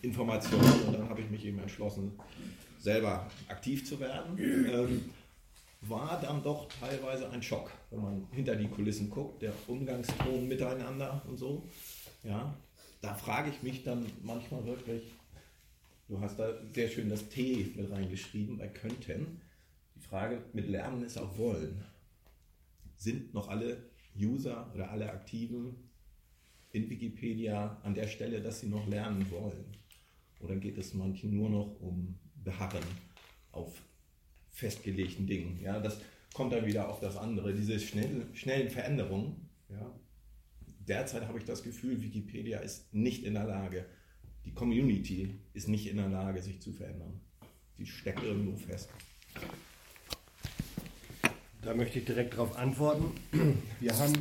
Informationen 0.02 0.82
und 0.86 0.92
dann 0.92 1.08
habe 1.08 1.22
ich 1.22 1.30
mich 1.30 1.44
eben 1.46 1.58
entschlossen, 1.58 2.12
selber 2.84 3.30
aktiv 3.48 3.86
zu 3.86 3.98
werden. 3.98 4.38
Ähm, 4.38 5.10
war 5.80 6.20
dann 6.20 6.42
doch 6.42 6.68
teilweise 6.68 7.30
ein 7.30 7.42
Schock, 7.42 7.70
wenn 7.90 8.00
man 8.00 8.26
hinter 8.30 8.56
die 8.56 8.68
Kulissen 8.68 9.10
guckt, 9.10 9.42
der 9.42 9.52
Umgangston 9.66 10.46
miteinander 10.46 11.22
und 11.26 11.38
so. 11.38 11.66
Ja, 12.22 12.54
da 13.00 13.14
frage 13.14 13.50
ich 13.50 13.62
mich 13.62 13.84
dann 13.84 14.04
manchmal 14.22 14.64
wirklich, 14.64 15.02
du 16.08 16.20
hast 16.20 16.38
da 16.38 16.54
sehr 16.72 16.88
schön 16.88 17.08
das 17.08 17.28
T 17.28 17.72
mit 17.74 17.90
reingeschrieben 17.90 18.58
bei 18.58 18.68
könnten. 18.68 19.40
Die 19.96 20.00
Frage 20.00 20.42
mit 20.52 20.68
Lernen 20.68 21.02
ist 21.04 21.18
auch 21.18 21.36
wollen. 21.38 21.84
Sind 22.96 23.34
noch 23.34 23.48
alle 23.48 23.90
User 24.18 24.70
oder 24.74 24.90
alle 24.90 25.10
Aktiven 25.10 25.74
in 26.72 26.88
Wikipedia 26.88 27.78
an 27.82 27.94
der 27.94 28.08
Stelle, 28.08 28.40
dass 28.40 28.60
sie 28.60 28.68
noch 28.68 28.86
lernen 28.86 29.30
wollen? 29.30 29.64
Oder 30.40 30.56
geht 30.56 30.78
es 30.78 30.94
manchen 30.94 31.34
nur 31.34 31.48
noch 31.50 31.80
um 31.80 32.18
Beharren 32.44 32.84
auf 33.52 33.72
festgelegten 34.50 35.26
Dingen? 35.26 35.58
Ja, 35.60 35.80
das 35.80 35.98
kommt 36.32 36.52
dann 36.52 36.66
wieder 36.66 36.88
auf 36.88 37.00
das 37.00 37.16
andere, 37.16 37.54
diese 37.54 37.78
schnell, 37.80 38.26
schnellen 38.34 38.70
Veränderungen. 38.70 39.48
Ja, 39.68 39.90
derzeit 40.86 41.26
habe 41.26 41.38
ich 41.38 41.44
das 41.44 41.62
Gefühl, 41.62 42.02
Wikipedia 42.02 42.58
ist 42.58 42.92
nicht 42.92 43.24
in 43.24 43.34
der 43.34 43.44
Lage, 43.44 43.86
die 44.44 44.52
Community 44.52 45.40
ist 45.54 45.68
nicht 45.68 45.86
in 45.86 45.96
der 45.96 46.08
Lage, 46.08 46.42
sich 46.42 46.60
zu 46.60 46.72
verändern. 46.72 47.20
Die 47.78 47.86
steckt 47.86 48.22
irgendwo 48.22 48.56
fest. 48.56 48.90
Da 51.62 51.74
möchte 51.74 51.98
ich 51.98 52.04
direkt 52.04 52.34
darauf 52.34 52.56
antworten. 52.56 53.12
Wir 53.80 53.96
haben 53.98 54.12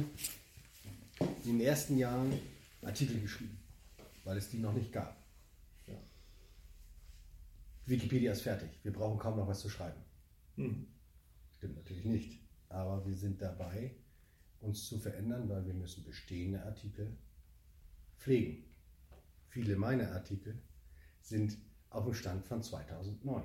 in 1.43 1.57
den 1.57 1.61
ersten 1.61 1.97
Jahren 1.97 2.39
Artikel 2.81 3.19
geschrieben, 3.19 3.57
weil 4.23 4.37
es 4.37 4.49
die 4.49 4.57
noch 4.57 4.73
nicht 4.73 4.91
gab. 4.93 5.22
Wikipedia 7.85 8.31
ist 8.31 8.41
fertig. 8.41 8.69
Wir 8.83 8.93
brauchen 8.93 9.19
kaum 9.19 9.37
noch 9.37 9.47
was 9.47 9.59
zu 9.59 9.69
schreiben. 9.69 10.01
Hm. 10.55 10.87
Stimmt 11.57 11.75
natürlich 11.75 12.05
nicht. 12.05 12.39
Aber 12.69 13.05
wir 13.05 13.15
sind 13.15 13.41
dabei, 13.41 13.95
uns 14.61 14.85
zu 14.87 14.97
verändern, 14.97 15.49
weil 15.49 15.65
wir 15.65 15.73
müssen 15.73 16.03
bestehende 16.03 16.63
Artikel 16.63 17.15
pflegen. 18.17 18.63
Viele 19.49 19.75
meiner 19.75 20.11
Artikel 20.13 20.57
sind 21.21 21.57
auf 21.89 22.05
dem 22.05 22.13
Stand 22.13 22.45
von 22.45 22.63
2009. 22.63 23.43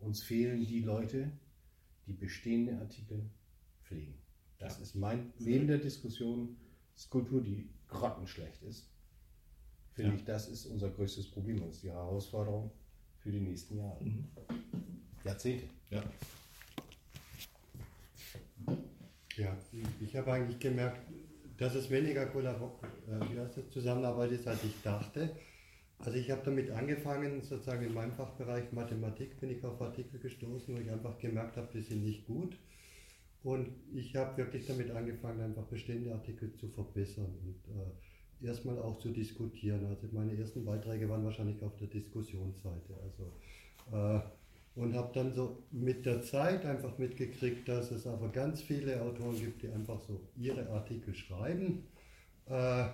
Uns 0.00 0.22
fehlen 0.22 0.66
die 0.66 0.80
Leute, 0.80 1.30
die 2.06 2.14
bestehende 2.14 2.78
Artikel 2.80 3.30
pflegen. 3.82 4.14
Das 4.58 4.76
ja. 4.76 4.82
ist 4.82 4.94
mein, 4.94 5.32
neben 5.38 5.66
der 5.66 5.78
Diskussion 5.78 6.56
Skulptur, 6.96 7.42
die 7.42 7.70
grottenschlecht 7.88 8.62
ist, 8.62 8.89
finde 9.92 10.10
ja. 10.10 10.16
ich, 10.16 10.24
das 10.24 10.48
ist 10.48 10.66
unser 10.66 10.90
größtes 10.90 11.30
Problem 11.30 11.62
und 11.62 11.70
ist 11.70 11.82
die 11.82 11.90
Herausforderung 11.90 12.70
für 13.18 13.30
die 13.30 13.40
nächsten 13.40 13.78
Jahre. 13.78 14.02
Mhm. 14.02 14.28
Jahrzehnte. 15.24 15.64
Ja. 15.90 16.02
Ja, 19.36 19.56
ich 20.00 20.16
habe 20.16 20.32
eigentlich 20.32 20.58
gemerkt, 20.58 21.00
dass 21.56 21.74
es 21.74 21.90
weniger 21.90 22.24
äh, 22.24 23.70
Zusammenarbeit 23.70 24.32
ist, 24.32 24.46
als 24.46 24.64
ich 24.64 24.74
dachte. 24.82 25.34
Also 25.98 26.16
ich 26.18 26.30
habe 26.30 26.42
damit 26.44 26.70
angefangen, 26.70 27.42
sozusagen 27.42 27.84
in 27.86 27.92
meinem 27.92 28.12
Fachbereich 28.12 28.72
Mathematik 28.72 29.38
bin 29.38 29.50
ich 29.50 29.62
auf 29.64 29.80
Artikel 29.80 30.18
gestoßen, 30.18 30.74
wo 30.74 30.80
ich 30.80 30.90
einfach 30.90 31.18
gemerkt 31.18 31.56
habe, 31.58 31.68
die 31.74 31.82
sind 31.82 32.02
nicht 32.02 32.26
gut. 32.26 32.56
Und 33.42 33.68
ich 33.94 34.16
habe 34.16 34.36
wirklich 34.38 34.66
damit 34.66 34.90
angefangen, 34.90 35.40
einfach 35.40 35.64
bestehende 35.64 36.12
Artikel 36.12 36.54
zu 36.54 36.68
verbessern 36.68 37.32
und 37.44 37.56
äh, 37.74 37.90
erstmal 38.42 38.78
auch 38.78 38.98
zu 38.98 39.10
diskutieren. 39.10 39.86
Also 39.86 40.08
meine 40.12 40.36
ersten 40.36 40.64
Beiträge 40.64 41.08
waren 41.08 41.24
wahrscheinlich 41.24 41.62
auf 41.62 41.76
der 41.76 41.88
Diskussionsseite. 41.88 42.94
Also 43.02 43.96
äh, 43.96 44.20
und 44.76 44.94
habe 44.94 45.10
dann 45.12 45.34
so 45.34 45.64
mit 45.72 46.06
der 46.06 46.22
Zeit 46.22 46.64
einfach 46.64 46.96
mitgekriegt, 46.96 47.68
dass 47.68 47.90
es 47.90 48.06
aber 48.06 48.28
ganz 48.28 48.62
viele 48.62 49.02
Autoren 49.02 49.36
gibt, 49.36 49.62
die 49.62 49.68
einfach 49.68 50.00
so 50.00 50.20
ihre 50.36 50.68
Artikel 50.70 51.14
schreiben. 51.14 51.86
Äh, 52.46 52.84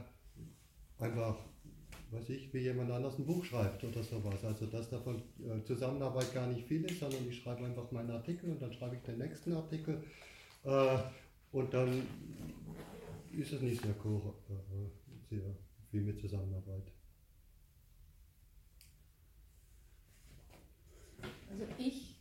einfach, 0.98 1.36
weiß 2.10 2.30
ich, 2.30 2.52
wie 2.54 2.60
jemand 2.60 2.90
anders 2.90 3.18
ein 3.18 3.26
Buch 3.26 3.44
schreibt 3.44 3.84
oder 3.84 4.02
sowas. 4.02 4.42
Also 4.44 4.66
dass 4.66 4.88
davon 4.88 5.22
äh, 5.38 5.62
Zusammenarbeit 5.64 6.32
gar 6.32 6.46
nicht 6.46 6.66
viel 6.66 6.84
ist, 6.84 7.00
sondern 7.00 7.28
ich 7.28 7.38
schreibe 7.38 7.64
einfach 7.64 7.90
meinen 7.92 8.10
Artikel 8.10 8.50
und 8.50 8.60
dann 8.60 8.72
schreibe 8.72 8.96
ich 8.96 9.02
den 9.02 9.18
nächsten 9.18 9.52
Artikel. 9.52 10.02
Äh, 10.64 10.98
und 11.52 11.72
dann 11.72 12.02
ist 13.32 13.52
es 13.52 13.60
nicht 13.60 13.82
sehr, 13.82 13.90
äh, 13.92 15.05
sehr 15.28 15.56
viel 15.90 16.02
mit 16.02 16.20
Zusammenarbeit. 16.20 16.92
Also 21.50 21.64
ich, 21.78 22.18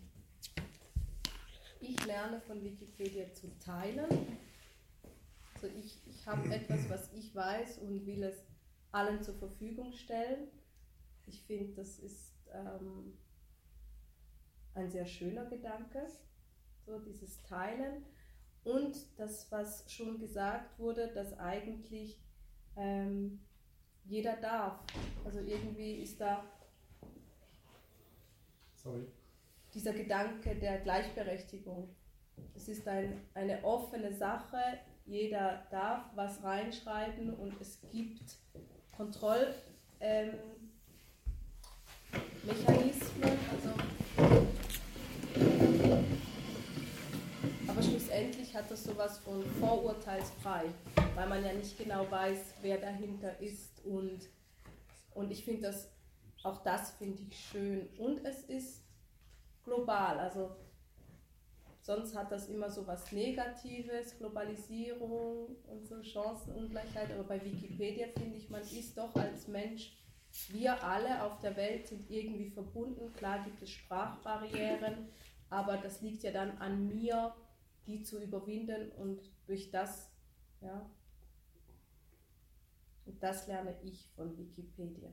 ich 1.81 2.05
lerne 2.05 2.39
von 2.41 2.63
Wikipedia 2.63 3.33
zu 3.33 3.47
teilen. 3.59 4.09
Also 5.55 5.67
ich, 5.77 5.99
ich 6.07 6.25
habe 6.25 6.49
etwas, 6.53 6.89
was 6.89 7.13
ich 7.13 7.35
weiß 7.35 7.79
und 7.79 8.05
will 8.05 8.23
es 8.23 8.43
allen 8.91 9.21
zur 9.21 9.35
Verfügung 9.35 9.93
stellen. 9.93 10.47
Ich 11.25 11.43
finde, 11.43 11.73
das 11.73 11.99
ist 11.99 12.33
ähm, 12.53 13.17
ein 14.73 14.89
sehr 14.89 15.05
schöner 15.05 15.45
Gedanke, 15.45 16.07
so 16.85 16.99
dieses 16.99 17.41
Teilen. 17.43 18.05
Und 18.63 18.95
das, 19.17 19.51
was 19.51 19.91
schon 19.91 20.19
gesagt 20.19 20.79
wurde, 20.79 21.11
dass 21.13 21.37
eigentlich 21.37 22.24
ähm, 22.77 23.39
jeder 24.05 24.35
darf. 24.37 24.79
Also 25.23 25.39
irgendwie 25.39 25.95
ist 25.95 26.19
da 26.21 26.43
Sorry. 28.75 29.05
dieser 29.73 29.93
Gedanke 29.93 30.55
der 30.55 30.79
Gleichberechtigung. 30.79 31.95
Es 32.53 32.67
ist 32.67 32.87
ein, 32.87 33.21
eine 33.33 33.63
offene 33.63 34.13
Sache, 34.13 34.57
jeder 35.05 35.65
darf 35.69 36.03
was 36.15 36.43
reinschreiben 36.43 37.33
und 37.35 37.59
es 37.61 37.79
gibt 37.91 38.37
Kontrollmechanismen. 38.95 39.69
Ähm, 40.01 40.39
also, 43.51 43.69
schlussendlich 48.15 48.55
hat 48.55 48.71
das 48.71 48.83
sowas 48.83 49.17
von 49.19 49.43
vorurteilsfrei, 49.59 50.65
weil 51.15 51.27
man 51.27 51.43
ja 51.43 51.51
nicht 51.51 51.77
genau 51.77 52.09
weiß, 52.09 52.55
wer 52.61 52.77
dahinter 52.77 53.39
ist 53.41 53.83
und, 53.85 54.19
und 55.13 55.31
ich 55.31 55.43
finde 55.43 55.63
das 55.63 55.89
auch 56.43 56.63
das 56.63 56.91
finde 56.91 57.23
ich 57.23 57.37
schön. 57.37 57.89
Und 57.97 58.23
es 58.23 58.43
ist 58.43 58.83
global. 59.63 60.19
Also 60.19 60.55
sonst 61.81 62.15
hat 62.15 62.31
das 62.31 62.47
immer 62.49 62.69
so 62.69 62.85
was 62.85 63.11
Negatives, 63.11 64.17
Globalisierung 64.19 65.55
und 65.67 65.87
so 65.87 66.03
Chancenungleichheit. 66.03 67.11
Aber 67.11 67.23
bei 67.23 67.43
Wikipedia 67.43 68.07
finde 68.15 68.37
ich, 68.37 68.49
man 68.49 68.61
ist 68.61 68.95
doch 68.95 69.13
als 69.15 69.47
Mensch, 69.47 69.97
wir 70.49 70.83
alle 70.83 71.23
auf 71.23 71.39
der 71.39 71.55
Welt 71.55 71.87
sind 71.87 72.09
irgendwie 72.11 72.51
verbunden. 72.51 73.11
Klar 73.13 73.43
gibt 73.43 73.63
es 73.63 73.71
Sprachbarrieren, 73.71 75.09
aber 75.49 75.77
das 75.77 76.01
liegt 76.01 76.21
ja 76.21 76.31
dann 76.31 76.59
an 76.59 76.87
mir, 76.87 77.33
die 77.87 78.01
zu 78.03 78.21
überwinden 78.21 78.91
und 78.93 79.21
durch 79.45 79.71
das, 79.71 80.09
ja, 80.61 80.89
und 83.05 83.21
das 83.21 83.47
lerne 83.47 83.75
ich 83.83 84.07
von 84.15 84.35
Wikipedia. 84.37 85.11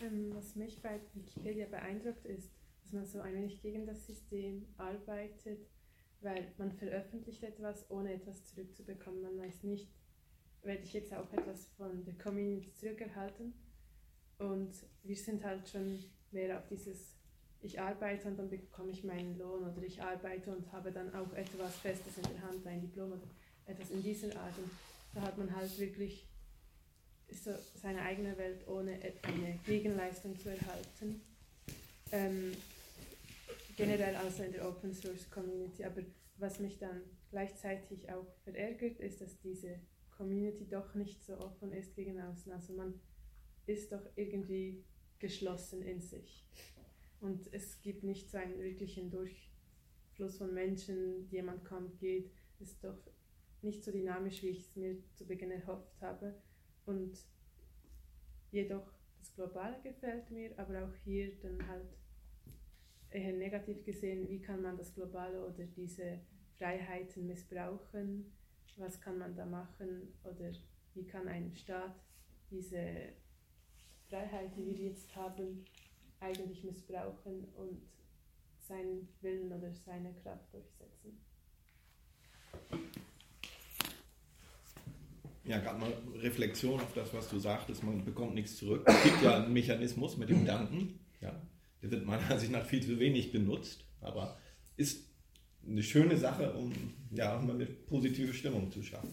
Ähm, 0.00 0.34
was 0.34 0.54
mich 0.54 0.80
bei 0.82 1.00
Wikipedia 1.14 1.66
beeindruckt 1.66 2.24
ist, 2.26 2.50
dass 2.82 2.92
man 2.92 3.06
so 3.06 3.20
ein 3.20 3.34
wenig 3.34 3.60
gegen 3.62 3.86
das 3.86 4.06
System 4.06 4.66
arbeitet, 4.76 5.66
weil 6.20 6.52
man 6.58 6.72
veröffentlicht 6.72 7.42
etwas, 7.42 7.90
ohne 7.90 8.12
etwas 8.12 8.44
zurückzubekommen. 8.46 9.22
Man 9.22 9.38
weiß 9.38 9.62
nicht, 9.64 9.88
werde 10.62 10.82
ich 10.82 10.92
jetzt 10.92 11.12
auch 11.12 11.30
etwas 11.32 11.68
von 11.76 12.04
der 12.04 12.14
Community 12.14 12.72
zurückerhalten. 12.72 13.54
Und 14.44 14.72
wir 15.02 15.16
sind 15.16 15.44
halt 15.44 15.68
schon 15.68 16.04
mehr 16.30 16.58
auf 16.58 16.66
dieses, 16.68 17.14
ich 17.60 17.80
arbeite 17.80 18.28
und 18.28 18.38
dann 18.38 18.50
bekomme 18.50 18.90
ich 18.90 19.04
meinen 19.04 19.38
Lohn 19.38 19.62
oder 19.62 19.82
ich 19.82 20.02
arbeite 20.02 20.54
und 20.54 20.70
habe 20.72 20.92
dann 20.92 21.14
auch 21.14 21.32
etwas 21.32 21.76
Festes 21.76 22.18
in 22.18 22.24
der 22.24 22.42
Hand, 22.42 22.66
ein 22.66 22.80
Diplom 22.80 23.12
oder 23.12 23.26
etwas 23.66 23.90
in 23.90 24.02
dieser 24.02 24.28
Art. 24.38 24.56
Und 24.58 24.70
da 25.14 25.22
hat 25.22 25.38
man 25.38 25.54
halt 25.54 25.78
wirklich 25.78 26.26
so 27.30 27.52
seine 27.80 28.02
eigene 28.02 28.36
Welt 28.36 28.66
ohne 28.68 28.98
eine 29.22 29.58
Gegenleistung 29.64 30.38
zu 30.38 30.50
erhalten. 30.50 31.20
Ähm, 32.12 32.52
generell 33.76 34.14
also 34.16 34.42
in 34.42 34.52
der 34.52 34.68
Open 34.68 34.92
Source 34.94 35.30
Community. 35.30 35.84
Aber 35.84 36.02
was 36.38 36.60
mich 36.60 36.78
dann 36.78 37.02
gleichzeitig 37.30 38.10
auch 38.12 38.26
verärgert, 38.44 39.00
ist, 39.00 39.20
dass 39.20 39.38
diese 39.40 39.78
Community 40.16 40.68
doch 40.68 40.94
nicht 40.94 41.24
so 41.24 41.38
offen 41.38 41.72
ist 41.72 41.94
gegen 41.94 42.20
außen. 42.20 42.52
Also 42.52 42.74
man 42.74 43.00
ist 43.66 43.92
doch 43.92 44.04
irgendwie 44.16 44.84
geschlossen 45.18 45.82
in 45.82 46.00
sich. 46.00 46.44
Und 47.20 47.52
es 47.52 47.80
gibt 47.80 48.04
nicht 48.04 48.30
so 48.30 48.36
einen 48.36 48.58
wirklichen 48.58 49.10
Durchfluss 49.10 50.36
von 50.38 50.52
Menschen, 50.52 51.28
jemand 51.30 51.64
kommt, 51.64 51.98
geht. 51.98 52.30
Ist 52.60 52.84
doch 52.84 52.98
nicht 53.62 53.82
so 53.82 53.90
dynamisch, 53.90 54.42
wie 54.42 54.48
ich 54.48 54.60
es 54.60 54.76
mir 54.76 54.96
zu 55.14 55.26
Beginn 55.26 55.50
erhofft 55.50 56.00
habe. 56.00 56.34
Und 56.84 57.18
jedoch 58.50 58.92
das 59.18 59.34
Globale 59.34 59.80
gefällt 59.82 60.30
mir, 60.30 60.56
aber 60.58 60.84
auch 60.84 60.94
hier 61.04 61.32
dann 61.40 61.66
halt 61.66 61.88
eher 63.10 63.32
negativ 63.32 63.82
gesehen, 63.84 64.28
wie 64.28 64.40
kann 64.40 64.60
man 64.60 64.76
das 64.76 64.94
Globale 64.94 65.46
oder 65.46 65.64
diese 65.64 66.20
Freiheiten 66.58 67.26
missbrauchen, 67.26 68.32
was 68.76 69.00
kann 69.00 69.18
man 69.18 69.34
da 69.34 69.46
machen 69.46 70.12
oder 70.24 70.52
wie 70.94 71.06
kann 71.06 71.26
ein 71.28 71.54
Staat 71.54 71.94
diese 72.50 73.14
Freiheit, 74.14 74.56
die 74.56 74.64
wir 74.64 74.90
jetzt 74.90 75.14
haben, 75.16 75.64
eigentlich 76.20 76.62
missbrauchen 76.62 77.46
und 77.56 77.82
seinen 78.60 79.08
Willen 79.20 79.52
oder 79.52 79.72
seine 79.72 80.14
Kraft 80.22 80.52
durchsetzen. 80.52 81.18
Ja, 85.44 85.58
gerade 85.58 85.80
mal 85.80 85.92
Reflexion 86.14 86.80
auf 86.80 86.94
das, 86.94 87.12
was 87.12 87.28
du 87.28 87.38
sagtest, 87.38 87.82
man 87.82 88.04
bekommt 88.04 88.34
nichts 88.34 88.56
zurück. 88.56 88.84
Es 88.86 89.02
gibt 89.02 89.22
ja 89.22 89.42
einen 89.42 89.52
Mechanismus 89.52 90.16
mit 90.16 90.30
dem 90.30 90.46
Danken. 90.46 91.00
Ja, 91.20 91.42
der 91.82 91.90
wird 91.90 92.06
meiner 92.06 92.30
Ansicht 92.30 92.52
nach 92.52 92.64
viel 92.64 92.82
zu 92.82 92.98
wenig 93.00 93.32
benutzt, 93.32 93.84
aber 94.00 94.38
ist 94.76 95.10
eine 95.66 95.82
schöne 95.82 96.16
Sache, 96.16 96.52
um 96.54 96.72
ja, 97.10 97.38
eine 97.38 97.66
positive 97.66 98.32
Stimmung 98.32 98.70
zu 98.70 98.82
schaffen. 98.82 99.12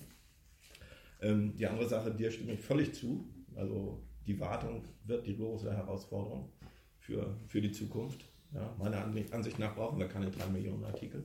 Ähm, 1.21 1.55
die 1.57 1.65
andere 1.65 1.89
Sache, 1.89 2.13
dir 2.13 2.31
stimme 2.31 2.53
ich 2.53 2.61
völlig 2.61 2.93
zu. 2.93 3.27
Also 3.55 4.01
die 4.25 4.39
Wartung 4.39 4.83
wird 5.05 5.25
die 5.25 5.35
große 5.35 5.71
Herausforderung 5.75 6.51
für, 6.99 7.35
für 7.47 7.61
die 7.61 7.71
Zukunft. 7.71 8.25
Ja, 8.53 8.75
meiner 8.77 9.03
Ansicht 9.03 9.59
nach 9.59 9.75
brauchen 9.75 9.99
wir 9.99 10.07
keine 10.07 10.29
3 10.29 10.47
Millionen 10.47 10.83
Artikel, 10.83 11.23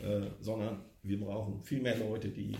äh, 0.00 0.28
sondern 0.40 0.84
wir 1.02 1.18
brauchen 1.18 1.62
viel 1.62 1.82
mehr 1.82 1.98
Leute, 1.98 2.28
die 2.28 2.56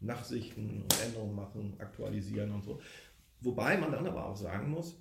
Nachsichten 0.00 0.82
und 0.82 1.02
Änderungen 1.02 1.34
machen, 1.34 1.74
aktualisieren 1.78 2.50
und 2.50 2.64
so. 2.64 2.80
Wobei 3.40 3.76
man 3.76 3.92
dann 3.92 4.06
aber 4.06 4.26
auch 4.26 4.36
sagen 4.36 4.70
muss, 4.70 4.98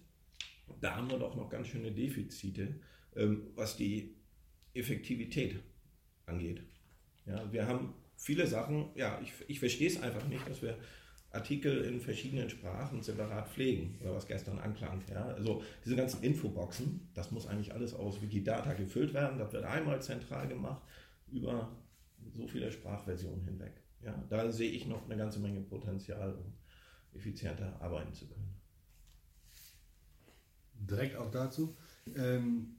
da 0.81 0.95
haben 0.95 1.09
wir 1.09 1.17
doch 1.17 1.35
noch 1.35 1.49
ganz 1.49 1.67
schöne 1.67 1.91
Defizite, 1.91 2.75
ähm, 3.15 3.47
was 3.55 3.77
die 3.77 4.15
Effektivität 4.73 5.61
angeht. 6.25 6.61
Ja, 7.25 7.51
wir 7.51 7.67
haben 7.67 7.93
viele 8.15 8.47
Sachen, 8.47 8.89
ja, 8.95 9.19
ich, 9.21 9.31
ich 9.47 9.59
verstehe 9.59 9.87
es 9.87 10.01
einfach 10.01 10.27
nicht, 10.27 10.47
dass 10.47 10.61
wir 10.61 10.77
Artikel 11.33 11.83
in 11.83 11.99
verschiedenen 11.99 12.49
Sprachen 12.49 13.01
separat 13.01 13.49
pflegen, 13.49 13.97
oder 14.01 14.13
was 14.13 14.27
gestern 14.27 14.59
anklang. 14.59 15.01
Ja. 15.09 15.25
Also 15.25 15.63
diese 15.83 15.95
ganzen 15.95 16.23
Infoboxen, 16.23 17.09
das 17.15 17.31
muss 17.31 17.47
eigentlich 17.47 17.73
alles 17.73 17.93
aus 17.95 18.21
Wikidata 18.21 18.73
gefüllt 18.73 19.13
werden. 19.13 19.39
Das 19.39 19.51
wird 19.51 19.65
einmal 19.65 20.01
zentral 20.01 20.47
gemacht 20.47 20.83
über 21.31 21.75
so 22.31 22.47
viele 22.47 22.71
Sprachversionen 22.71 23.43
hinweg. 23.45 23.73
Ja, 24.01 24.23
da 24.29 24.51
sehe 24.51 24.69
ich 24.69 24.85
noch 24.85 25.05
eine 25.05 25.17
ganze 25.17 25.39
Menge 25.39 25.61
Potenzial, 25.61 26.33
um 26.33 26.53
effizienter 27.13 27.81
arbeiten 27.81 28.13
zu 28.13 28.27
können. 28.27 28.55
Direkt 30.73 31.15
auch 31.15 31.31
dazu. 31.31 31.75
Ähm, 32.15 32.75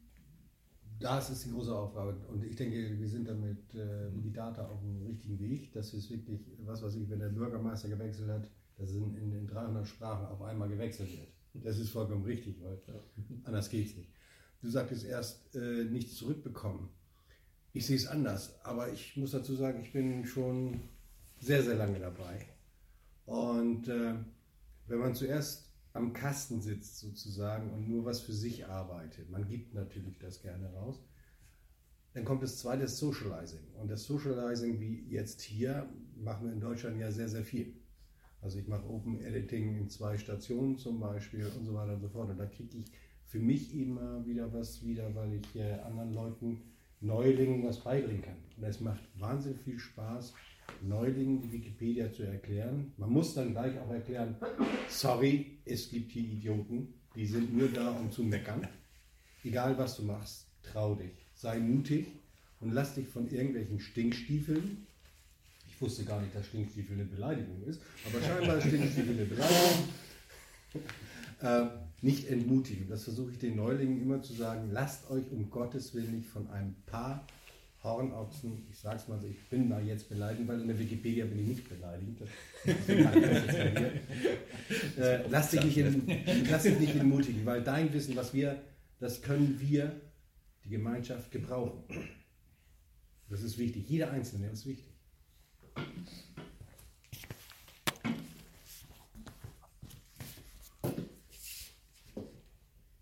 das 1.01 1.31
ist 1.31 1.45
die 1.45 1.51
große 1.51 1.75
Aufgabe. 1.75 2.17
Und 2.29 2.45
ich 2.45 2.57
denke, 2.57 2.99
wir 2.99 3.09
sind 3.09 3.29
damit 3.29 3.75
äh, 3.75 4.11
die 4.13 4.33
Data 4.33 4.67
auf 4.67 4.81
dem 4.81 5.03
richtigen 5.03 5.39
Weg. 5.39 5.73
Das 5.73 5.93
ist 5.93 6.11
wirklich, 6.11 6.41
was 6.65 6.83
weiß 6.83 6.95
ich, 6.97 7.09
wenn 7.11 7.19
der 7.19 7.29
Bürgermeister 7.29 7.89
gewechselt 7.89 8.31
hat, 8.31 8.49
dass 8.77 8.91
es 8.91 8.97
in, 8.97 9.15
in, 9.17 9.33
in 9.33 9.47
300 9.47 9.87
Sprachen 9.87 10.27
auf 10.27 10.43
einmal 10.43 10.69
gewechselt 10.69 11.11
wird. 11.11 11.65
Das 11.65 11.79
ist 11.79 11.91
vollkommen 11.91 12.25
richtig, 12.25 12.61
weil 12.63 12.81
ja. 12.87 12.95
anders 13.45 13.69
geht 13.71 13.87
es 13.87 13.97
nicht. 13.97 14.11
Du 14.61 14.69
sagtest 14.69 15.05
erst, 15.05 15.55
äh, 15.55 15.85
nichts 15.85 16.17
zurückbekommen. 16.17 16.89
Ich 17.73 17.87
sehe 17.87 17.97
es 17.97 18.07
anders, 18.07 18.59
aber 18.65 18.93
ich 18.93 19.17
muss 19.17 19.33
dazu 19.33 19.55
sagen, 19.55 19.81
ich 19.83 19.93
bin 19.93 20.25
schon 20.25 20.81
sehr, 21.41 21.63
sehr 21.63 21.75
lange 21.75 21.99
dabei. 21.99 22.47
Und 23.27 23.89
äh, 23.89 24.15
wenn 24.87 24.99
man 24.99 25.15
zuerst 25.15 25.74
am 25.95 26.13
Kasten 26.13 26.61
sitzt 26.61 26.99
sozusagen 26.99 27.71
und 27.71 27.89
nur 27.89 28.05
was 28.05 28.21
für 28.21 28.33
sich 28.33 28.67
arbeitet, 28.67 29.31
man 29.31 29.49
gibt 29.49 29.75
natürlich 29.75 30.19
das 30.19 30.43
gerne 30.43 30.71
raus, 30.73 31.01
dann 32.13 32.25
kommt 32.25 32.43
das 32.43 32.59
zweite 32.59 32.87
Socializing. 32.87 33.65
Und 33.81 33.91
das 33.91 34.05
Socializing, 34.05 34.81
wie 34.81 35.07
jetzt 35.09 35.41
hier, 35.41 35.89
machen 36.17 36.47
wir 36.47 36.53
in 36.53 36.61
Deutschland 36.61 36.99
ja 36.99 37.11
sehr, 37.11 37.29
sehr 37.29 37.45
viel. 37.45 37.75
Also 38.41 38.59
ich 38.59 38.69
mache 38.69 38.89
Open 38.89 39.21
Editing 39.21 39.77
in 39.77 39.89
zwei 39.89 40.19
Stationen 40.19 40.77
zum 40.77 41.01
Beispiel 41.01 41.47
und 41.57 41.65
so 41.65 41.75
weiter 41.75 41.95
und 41.95 42.01
so 42.01 42.09
fort. 42.09 42.31
Und 42.31 42.39
da 42.39 42.47
kriege 42.47 42.77
ich 42.79 42.93
für 43.25 43.39
mich 43.39 43.75
immer 43.75 44.25
wieder 44.27 44.53
was 44.53 44.85
wieder, 44.85 45.15
weil 45.15 45.35
ich 45.35 45.63
anderen 45.83 46.13
Leuten, 46.13 46.63
Neulingen 47.01 47.65
was 47.65 47.81
beibringen 47.81 48.23
kann. 48.23 48.37
Und 48.57 48.65
es 48.65 48.81
macht 48.81 49.03
wahnsinnig 49.19 49.61
viel 49.61 49.79
Spaß, 49.79 50.33
Neulingen 50.83 51.41
die 51.41 51.53
Wikipedia 51.53 52.13
zu 52.13 52.25
erklären. 52.25 52.93
Man 52.97 53.11
muss 53.11 53.35
dann 53.35 53.53
gleich 53.53 53.79
auch 53.79 53.91
erklären, 53.91 54.37
sorry, 54.89 55.59
es 55.65 55.91
gibt 55.91 56.13
hier 56.13 56.23
Idioten, 56.23 56.95
die 57.15 57.27
sind 57.27 57.57
nur 57.57 57.69
da, 57.69 57.91
um 57.93 58.11
zu 58.11 58.23
meckern. 58.23 58.67
Egal 59.43 59.77
was 59.79 59.97
du 59.97 60.03
machst, 60.03 60.47
trau 60.63 60.95
dich, 60.95 61.13
sei 61.35 61.59
mutig 61.59 62.07
und 62.61 62.73
lass 62.73 62.95
dich 62.95 63.09
von 63.09 63.31
irgendwelchen 63.31 63.81
Stinkstiefeln, 63.81 64.87
ich 65.69 65.81
wusste 65.81 66.05
gar 66.05 66.21
nicht, 66.21 66.35
dass 66.35 66.47
Stinkstiefel 66.47 66.95
eine 66.95 67.05
Beleidigung 67.05 67.63
ist, 67.65 67.81
aber 68.07 68.23
scheinbar 68.23 68.59
ist 68.59 68.69
Stinkstiefel 68.69 69.15
eine 69.15 69.25
Beleidigung, 69.25 69.89
äh, 71.41 71.67
nicht 72.01 72.29
entmutigen. 72.29 72.89
Das 72.89 73.05
versuche 73.05 73.33
ich 73.33 73.39
den 73.39 73.57
Neulingen 73.57 74.01
immer 74.01 74.23
zu 74.23 74.35
sagen, 74.35 74.71
lasst 74.73 75.11
euch 75.11 75.31
um 75.31 75.51
Gottes 75.51 75.95
Willen 75.95 76.17
nicht 76.17 76.29
von 76.29 76.49
ein 76.51 76.77
paar 76.87 77.27
Hornochsen, 77.85 78.67
ich 78.71 78.79
sag's 78.79 79.07
mal 79.09 79.21
so, 79.21 79.27
ich 79.27 79.49
bin 79.51 79.69
da 79.69 79.79
jetzt 79.79 80.09
beleidigt, 80.09 80.49
weil 80.49 80.63
in 80.63 80.69
der 80.69 80.79
Wikipedia 80.79 81.27
bin 81.27 81.41
ich 81.41 81.49
nicht 81.49 81.69
beleidigt. 81.69 82.23
äh, 84.99 85.29
lass, 85.29 85.51
dich 85.51 85.65
nicht 85.65 85.77
in, 85.77 86.07
nicht 86.07 86.97
entmutigen, 86.97 87.45
weil 87.45 87.63
dein 87.63 87.93
Wissen, 87.93 88.17
was 88.17 88.33
wir, 88.33 88.59
das 89.01 89.21
können 89.21 89.61
wir, 89.61 90.01
die 90.65 90.71
Gemeinschaft, 90.71 91.31
gebrauchen. 91.31 91.85
Das 93.29 93.43
ist 93.43 93.59
wichtig. 93.59 93.87
Jeder 93.89 94.11
Einzelne 94.11 94.49
ist 94.49 94.65
wichtig. 94.65 94.95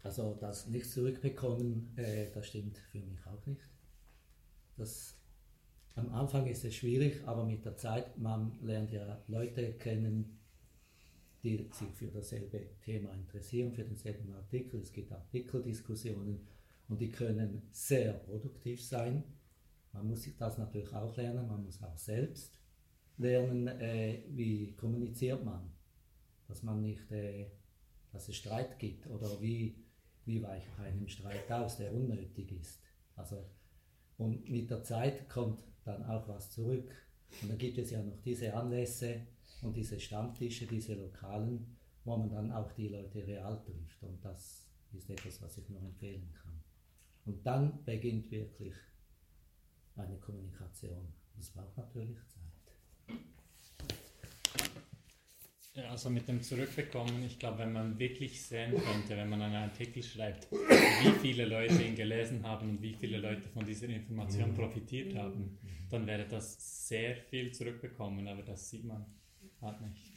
Also 0.03 0.37
das 0.40 0.66
nicht 0.66 0.90
zurückbekommen, 0.90 1.97
äh, 1.97 2.31
das 2.35 2.49
stimmt 2.49 2.77
für 2.90 2.99
mich 2.99 3.25
auch 3.27 3.47
nicht. 3.47 3.71
Das, 4.76 5.16
am 5.94 6.12
Anfang 6.12 6.46
ist 6.46 6.64
es 6.64 6.74
schwierig, 6.74 7.22
aber 7.26 7.44
mit 7.44 7.64
der 7.64 7.76
Zeit, 7.76 8.18
man 8.18 8.58
lernt 8.62 8.90
ja 8.92 9.22
Leute 9.28 9.74
kennen, 9.74 10.38
die 11.42 11.68
sich 11.72 11.90
für 11.94 12.06
dasselbe 12.06 12.78
Thema 12.85 13.12
interessieren, 13.12 13.72
für 13.72 13.85
denselben 13.85 14.32
Artikel. 14.32 14.80
Es 14.80 14.92
gibt 14.92 15.12
Artikeldiskussionen 15.12 16.46
und 16.88 17.00
die 17.00 17.11
können 17.11 17.62
sehr 17.72 18.12
produktiv 18.12 18.82
sein. 18.82 19.24
Man 19.92 20.06
muss 20.06 20.22
sich 20.22 20.37
das 20.37 20.56
natürlich 20.58 20.92
auch 20.94 21.16
lernen, 21.16 21.48
man 21.48 21.64
muss 21.64 21.82
auch 21.82 21.98
selbst 21.98 22.58
lernen, 23.18 23.66
äh, 23.66 24.22
wie 24.28 24.72
kommuniziert 24.76 25.44
man. 25.44 25.70
Dass 26.48 26.62
man 26.62 26.80
nicht 26.80 27.11
äh, 27.11 27.50
dass 28.12 28.28
es 28.28 28.37
Streit 28.37 28.78
gibt 28.78 29.06
oder 29.06 29.40
wie, 29.40 29.74
wie 30.26 30.42
weiche 30.42 30.68
ich 30.68 30.85
einem 30.85 31.08
Streit 31.08 31.50
aus, 31.50 31.78
der 31.78 31.92
unnötig 31.92 32.52
ist. 32.52 32.80
Also, 33.16 33.44
und 34.22 34.48
mit 34.48 34.70
der 34.70 34.85
Zeit 34.85 35.28
kommt 35.28 35.64
dann 35.85 36.04
auch 36.04 36.28
was 36.28 36.50
zurück. 36.52 36.94
Und 37.40 37.50
dann 37.50 37.58
gibt 37.58 37.78
es 37.78 37.90
ja 37.90 38.00
noch 38.00 38.20
diese 38.24 38.54
Anlässe 38.54 39.26
und 39.62 39.76
diese 39.76 39.98
Stammtische, 39.98 40.66
diese 40.66 40.94
Lokalen, 40.94 41.76
wo 42.04 42.16
man 42.16 42.30
dann 42.30 42.52
auch 42.52 42.70
die 42.72 42.88
Leute 42.88 43.26
real 43.26 43.61
trifft. 43.61 44.02
Und 44.02 44.24
das 44.24 44.68
ist 44.92 45.11
etwas, 45.11 45.42
was 45.42 45.58
ich 45.58 45.68
nur 45.68 45.80
empfehlen 45.80 46.32
kann. 46.40 46.62
Und 47.24 47.44
dann 47.44 47.85
beginnt 47.85 48.30
wirklich 48.30 48.74
eine 49.96 50.16
Kommunikation. 50.18 51.12
Das 51.37 51.50
braucht 51.50 51.76
natürlich 51.76 52.18
Zeit. 52.28 52.41
Ja, 55.74 55.88
also 55.88 56.11
mit 56.11 56.28
dem 56.28 56.42
Zurückbekommen, 56.42 57.24
ich 57.24 57.38
glaube, 57.38 57.61
wenn 57.61 57.72
man 57.72 57.98
wirklich 57.98 58.42
sehen 58.42 58.72
könnte, 58.72 59.16
wenn 59.16 59.30
man 59.30 59.40
einen 59.40 59.54
Artikel 59.56 60.02
schreibt, 60.02 60.52
wie 60.52 61.12
viele 61.22 61.46
Leute 61.46 61.82
ihn 61.82 61.94
gelesen 61.94 62.46
haben 62.46 62.68
und 62.70 62.82
wie 62.82 62.92
viele 62.92 63.16
Leute 63.16 63.48
von 63.48 63.64
dieser 63.64 63.88
Information 63.88 64.52
profitiert 64.54 65.16
haben, 65.16 65.58
dann 65.90 66.06
wäre 66.06 66.26
das 66.28 66.88
sehr 66.88 67.16
viel 67.16 67.52
zurückbekommen, 67.52 68.28
aber 68.28 68.42
das 68.42 68.68
sieht 68.68 68.85
man 68.85 69.06
halt 69.62 69.80
nicht. 69.80 70.12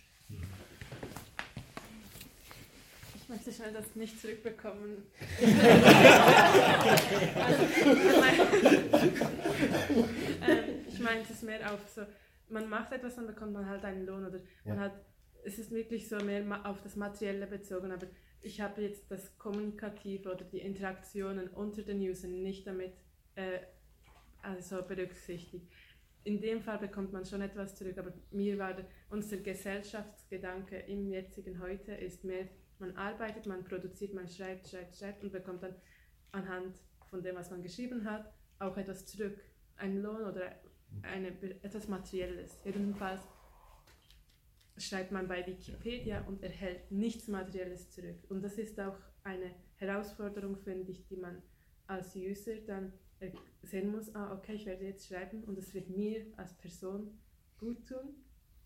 Ich 3.16 3.30
möchte 3.30 3.54
schnell 3.54 3.72
das 3.72 3.96
nicht 3.96 4.20
zurückbekommen. 4.20 5.04
Ähm, 5.40 5.48
ich 10.88 11.00
meine, 11.00 11.22
es 11.22 11.30
ist 11.30 11.44
mehr 11.44 11.74
auf 11.74 11.80
so, 11.96 12.02
man 12.50 12.70
macht 12.70 12.92
etwas, 12.92 13.16
dann 13.16 13.28
bekommt 13.28 13.54
man 13.54 13.66
halt 13.68 13.84
einen 13.86 14.06
Lohn 14.06 14.26
oder 14.26 14.40
man 14.66 14.78
Ja. 14.78 14.84
hat, 14.84 14.94
es 15.46 15.60
ist 15.60 15.72
wirklich 15.72 16.10
so 16.10 16.18
mehr 16.18 16.44
auf 16.66 16.82
das 16.82 16.96
Materielle 16.96 17.48
bezogen, 17.48 17.92
aber 17.92 18.08
ich 18.42 18.62
habe 18.62 18.82
jetzt 18.82 19.10
das 19.10 19.38
Kommunikative 19.38 20.32
oder 20.32 20.44
die 20.44 20.60
Interaktionen 20.60 21.48
unter 21.50 21.84
den 21.84 22.00
Usern 22.02 22.42
nicht 22.42 22.66
damit 22.68 22.94
äh, 23.36 23.60
also 24.42 24.82
berücksichtigt. 24.84 25.68
In 26.24 26.42
dem 26.42 26.62
Fall 26.62 26.80
bekommt 26.80 27.14
man 27.14 27.26
schon 27.26 27.42
etwas 27.42 27.76
zurück, 27.76 27.98
aber 27.98 28.12
mir 28.32 28.58
war 28.58 28.76
unser 29.10 29.38
Gesellschaftsgedanke 29.38 30.78
im 30.78 31.08
jetzigen 31.08 31.60
Heute 31.60 31.94
ist 31.94 32.24
mehr, 32.24 32.48
man 32.80 32.96
arbeitet, 32.98 33.46
man 33.46 33.64
produziert, 33.64 34.14
man 34.14 34.28
schreibt, 34.28 34.68
schreibt, 34.68 34.96
schreibt 34.96 35.24
und 35.24 35.32
bekommt 35.32 35.62
dann 35.64 35.76
anhand 36.32 36.76
von 37.10 37.22
dem, 37.22 37.36
was 37.36 37.52
man 37.52 37.62
geschrieben 37.62 38.10
hat, 38.10 38.34
auch 38.60 38.76
etwas 38.78 39.06
zurück. 39.06 39.40
Einen 39.78 40.02
Lohn 40.02 40.24
oder 40.24 40.52
eine, 41.04 41.30
etwas 41.62 41.88
Materielles. 41.88 42.58
Jedenfalls 42.64 43.22
schreibt 44.78 45.12
man 45.12 45.28
bei 45.28 45.46
Wikipedia 45.46 46.22
und 46.26 46.44
erhält 46.44 46.92
nichts 46.92 47.28
Materielles 47.28 47.90
zurück. 47.92 48.20
Und 48.30 48.42
das 48.42 48.58
ist 48.58 48.80
auch 48.80 48.98
eine 49.24 49.52
Herausforderung, 49.78 50.58
finde 50.58 50.92
ich, 50.92 51.06
die 51.08 51.18
man 51.18 51.42
als 51.88 52.16
User 52.16 52.56
dann 52.68 52.94
sehen 53.64 53.92
muss, 53.92 54.14
ah, 54.16 54.34
okay, 54.34 54.54
ich 54.54 54.66
werde 54.66 54.86
jetzt 54.86 55.08
schreiben 55.08 55.44
und 55.44 55.58
es 55.58 55.74
wird 55.74 55.90
mir 55.90 56.26
als 56.38 56.54
Person 56.58 57.18
gut 57.58 57.88
tun, 57.88 58.16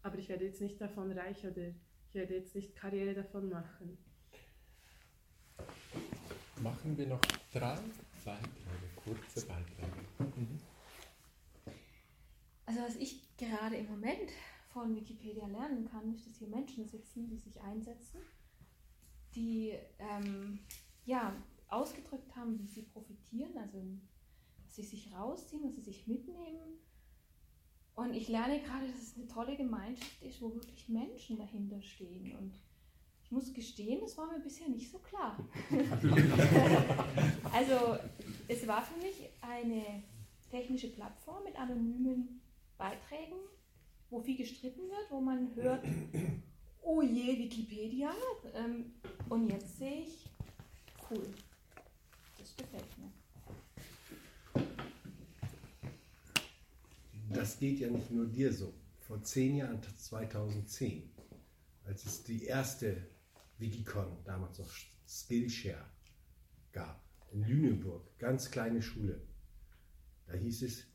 aber 0.01 0.17
ich 0.17 0.29
werde 0.29 0.45
jetzt 0.45 0.61
nicht 0.61 0.81
davon 0.81 1.11
reich 1.11 1.45
oder 1.45 1.67
ich 1.67 2.15
werde 2.15 2.35
jetzt 2.35 2.55
nicht 2.55 2.75
Karriere 2.75 3.13
davon 3.13 3.49
machen. 3.49 3.97
Machen 6.61 6.97
wir 6.97 7.07
noch 7.07 7.21
drei 7.53 7.77
Beiträge, 8.25 8.49
kurze 8.95 9.45
Beiträge. 9.45 9.91
Mhm. 10.17 10.59
Also 12.65 12.81
was 12.81 12.95
ich 12.97 13.35
gerade 13.37 13.77
im 13.77 13.87
Moment 13.87 14.29
von 14.69 14.95
Wikipedia 14.95 15.47
lernen 15.47 15.85
kann, 15.89 16.13
ist, 16.13 16.27
dass 16.27 16.37
hier 16.37 16.47
Menschen 16.47 16.87
sitzen, 16.87 17.27
die 17.27 17.37
sich 17.37 17.59
einsetzen, 17.61 18.19
die 19.35 19.73
ähm, 19.99 20.59
ja, 21.05 21.35
ausgedrückt 21.67 22.35
haben, 22.35 22.59
wie 22.59 22.67
sie 22.67 22.83
profitieren, 22.83 23.57
also 23.57 23.83
dass 24.63 24.75
sie 24.75 24.83
sich 24.83 25.13
rausziehen, 25.13 25.63
dass 25.63 25.75
sie 25.75 25.81
sich 25.81 26.07
mitnehmen. 26.07 26.79
Und 27.95 28.13
ich 28.13 28.29
lerne 28.29 28.61
gerade, 28.61 28.87
dass 28.87 29.01
es 29.01 29.17
eine 29.17 29.27
tolle 29.27 29.57
Gemeinschaft 29.57 30.21
ist, 30.21 30.41
wo 30.41 30.53
wirklich 30.53 30.87
Menschen 30.87 31.37
dahinter 31.37 31.81
stehen. 31.81 32.37
Und 32.37 32.53
ich 33.23 33.31
muss 33.31 33.53
gestehen, 33.53 33.99
das 34.01 34.17
war 34.17 34.31
mir 34.31 34.39
bisher 34.39 34.69
nicht 34.69 34.89
so 34.89 34.99
klar. 34.99 35.37
also 37.51 37.97
es 38.47 38.65
war 38.67 38.81
für 38.81 38.99
mich 39.01 39.29
eine 39.41 40.03
technische 40.49 40.87
Plattform 40.89 41.43
mit 41.43 41.55
anonymen 41.59 42.41
Beiträgen, 42.77 43.37
wo 44.09 44.19
viel 44.21 44.37
gestritten 44.37 44.89
wird, 44.89 45.11
wo 45.11 45.21
man 45.21 45.53
hört, 45.55 45.85
oh 46.81 47.01
je, 47.01 47.37
Wikipedia. 47.37 48.11
Ähm, 48.53 48.93
und 49.29 49.49
jetzt 49.49 49.77
sehe 49.77 50.01
ich, 50.03 50.29
cool, 51.09 51.27
das 52.37 52.55
gefällt 52.55 52.97
mir. 52.97 53.11
Das 57.31 57.59
geht 57.59 57.79
ja 57.79 57.89
nicht 57.89 58.09
nur 58.09 58.25
dir 58.25 58.51
so. 58.51 58.73
Vor 59.01 59.21
zehn 59.23 59.57
Jahren, 59.57 59.79
2010, 59.97 61.09
als 61.85 62.05
es 62.05 62.23
die 62.23 62.45
erste 62.45 63.07
Wikicon, 63.59 64.17
damals 64.25 64.57
noch 64.59 64.71
Skillshare, 65.07 65.85
gab, 66.71 67.03
in 67.31 67.43
Lüneburg, 67.43 68.17
ganz 68.17 68.49
kleine 68.49 68.81
Schule, 68.81 69.21
da 70.27 70.33
hieß 70.33 70.63
es, 70.63 70.88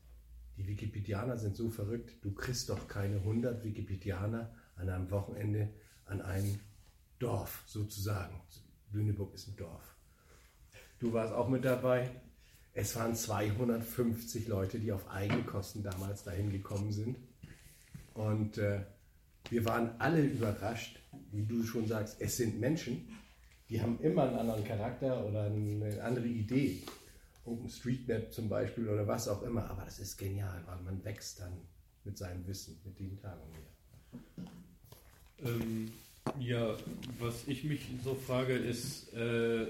die 0.57 0.67
Wikipedianer 0.67 1.37
sind 1.37 1.55
so 1.55 1.69
verrückt, 1.69 2.13
du 2.21 2.33
kriegst 2.33 2.69
doch 2.69 2.87
keine 2.87 3.17
100 3.17 3.63
Wikipedianer 3.63 4.53
an 4.75 4.89
einem 4.89 5.11
Wochenende 5.11 5.69
an 6.05 6.21
ein 6.21 6.59
Dorf 7.19 7.63
sozusagen. 7.65 8.41
Lüneburg 8.91 9.33
ist 9.33 9.47
ein 9.47 9.55
Dorf. 9.55 9.95
Du 10.99 11.13
warst 11.13 11.33
auch 11.33 11.49
mit 11.49 11.65
dabei. 11.65 12.09
Es 12.73 12.95
waren 12.95 13.15
250 13.15 14.47
Leute, 14.47 14.79
die 14.79 14.91
auf 14.91 15.09
eigene 15.09 15.43
Kosten 15.43 15.83
damals 15.83 16.23
dahin 16.23 16.51
gekommen 16.51 16.91
sind. 16.91 17.17
Und 18.13 18.57
äh, 18.57 18.81
wir 19.49 19.65
waren 19.65 19.91
alle 19.99 20.21
überrascht, 20.21 20.99
wie 21.31 21.45
du 21.45 21.63
schon 21.63 21.87
sagst, 21.87 22.17
es 22.19 22.37
sind 22.37 22.59
Menschen, 22.59 23.07
die 23.69 23.81
haben 23.81 23.99
immer 23.99 24.23
einen 24.23 24.37
anderen 24.37 24.63
Charakter 24.63 25.25
oder 25.25 25.45
eine 25.45 26.01
andere 26.03 26.27
Idee. 26.27 26.83
OpenStreetMap 27.45 28.33
zum 28.33 28.49
Beispiel 28.49 28.89
oder 28.89 29.07
was 29.07 29.27
auch 29.27 29.43
immer. 29.43 29.69
Aber 29.69 29.83
das 29.83 29.99
ist 29.99 30.17
genial, 30.17 30.61
weil 30.65 30.81
man 30.81 31.03
wächst 31.03 31.39
dann 31.39 31.53
mit 32.03 32.17
seinem 32.17 32.45
Wissen, 32.47 32.79
mit 32.83 32.99
den 32.99 33.19
Tagen 33.19 33.41
mehr. 33.51 34.45
Ähm, 35.43 35.91
ja, 36.39 36.75
was 37.19 37.47
ich 37.47 37.63
mich 37.63 37.81
so 38.03 38.15
frage, 38.15 38.53
ist, 38.53 39.13
äh, 39.13 39.67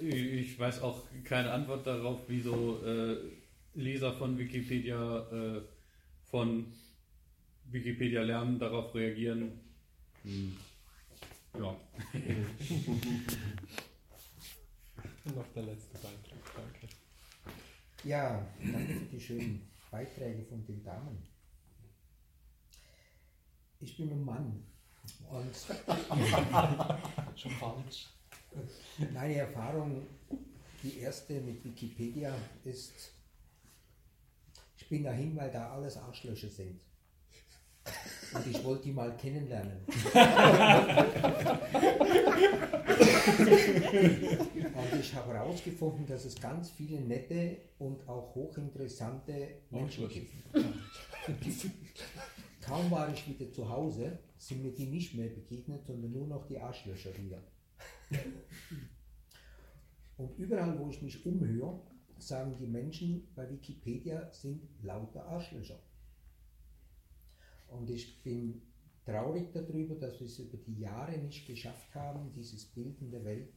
ich 0.00 0.58
weiß 0.58 0.82
auch 0.82 1.02
keine 1.24 1.52
Antwort 1.52 1.86
darauf, 1.86 2.20
wieso 2.28 2.82
äh, 2.84 3.16
Leser 3.74 4.12
von 4.12 4.38
Wikipedia 4.38 5.20
äh, 5.30 5.62
von 6.30 6.66
Wikipedia 7.70 8.22
lernen, 8.22 8.58
darauf 8.58 8.94
reagieren. 8.94 9.52
Hm. 10.22 10.56
Ja. 11.58 11.60
Noch 15.24 15.46
der 15.54 15.62
letzte 15.62 15.94
Beitrag, 15.94 16.38
danke. 16.54 16.93
Ja, 18.04 18.46
danke 18.62 18.94
für 18.94 19.04
die 19.06 19.20
schönen 19.20 19.66
Beiträge 19.90 20.44
von 20.44 20.64
den 20.66 20.82
Damen. 20.82 21.22
Ich 23.80 23.96
bin 23.96 24.10
ein 24.10 24.22
Mann 24.22 24.62
und 25.30 25.54
Schon 27.38 27.52
falsch. 27.52 28.08
meine 29.12 29.36
Erfahrung, 29.36 30.06
die 30.82 30.98
erste 30.98 31.40
mit 31.40 31.64
Wikipedia 31.64 32.34
ist, 32.64 33.12
ich 34.76 34.88
bin 34.88 35.04
dahin, 35.04 35.34
weil 35.36 35.50
da 35.50 35.72
alles 35.72 35.96
Arschlöcher 35.96 36.50
sind. 36.50 36.80
Und 38.34 38.46
ich 38.46 38.62
wollte 38.64 38.84
die 38.84 38.92
mal 38.92 39.16
kennenlernen. 39.16 39.84
Und 44.74 45.00
ich 45.00 45.14
habe 45.14 45.32
herausgefunden, 45.32 46.06
dass 46.06 46.24
es 46.24 46.40
ganz 46.40 46.70
viele 46.70 47.00
nette 47.00 47.56
und 47.78 48.06
auch 48.08 48.34
hochinteressante 48.34 49.48
Menschen 49.70 50.08
gibt. 50.08 50.32
Kaum 52.60 52.90
war 52.90 53.12
ich 53.12 53.26
wieder 53.28 53.50
zu 53.52 53.68
Hause, 53.68 54.18
sind 54.36 54.62
mir 54.62 54.72
die 54.72 54.86
nicht 54.86 55.14
mehr 55.14 55.28
begegnet, 55.28 55.86
sondern 55.86 56.12
nur 56.12 56.26
noch 56.26 56.46
die 56.46 56.58
Arschlöcher 56.58 57.10
wieder. 57.16 57.42
Und 60.16 60.38
überall, 60.38 60.78
wo 60.78 60.88
ich 60.88 61.02
mich 61.02 61.24
umhöre, 61.26 61.80
sagen 62.18 62.56
die 62.58 62.66
Menschen 62.66 63.28
bei 63.34 63.48
Wikipedia 63.50 64.30
sind 64.32 64.62
lauter 64.82 65.26
Arschlöcher. 65.26 65.78
Und 67.68 67.90
ich 67.90 68.22
bin 68.22 68.62
traurig 69.04 69.52
darüber, 69.52 69.94
dass 69.94 70.18
wir 70.18 70.26
es 70.26 70.38
über 70.38 70.56
die 70.56 70.80
Jahre 70.80 71.16
nicht 71.18 71.46
geschafft 71.46 71.94
haben, 71.94 72.32
dieses 72.32 72.64
Bild 72.66 73.00
in 73.00 73.10
der 73.10 73.24
Welt 73.24 73.52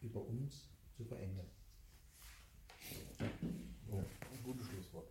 über 0.00 0.24
uns 0.24 0.68
zu 0.96 1.04
verändern. 1.04 1.46
Oh, 3.90 3.96
ein 3.96 4.44
gutes 4.44 4.66
Schlusswort. 4.66 5.06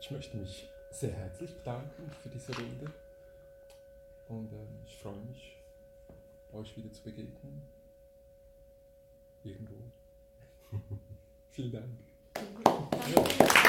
Ich 0.00 0.10
möchte 0.10 0.38
mich 0.38 0.70
sehr 0.90 1.12
herzlich 1.12 1.54
bedanken 1.54 2.10
für 2.22 2.30
diese 2.30 2.56
Runde 2.56 2.90
und 4.28 4.50
äh, 4.54 4.56
ich 4.86 4.96
freue 4.96 5.16
mich 5.16 5.57
euch 6.52 6.76
wieder 6.76 6.92
zu 6.92 7.02
begegnen. 7.02 7.62
Irgendwo. 9.44 9.76
Vielen 11.50 11.72
Dank. 11.72 11.86
Danke 12.34 13.67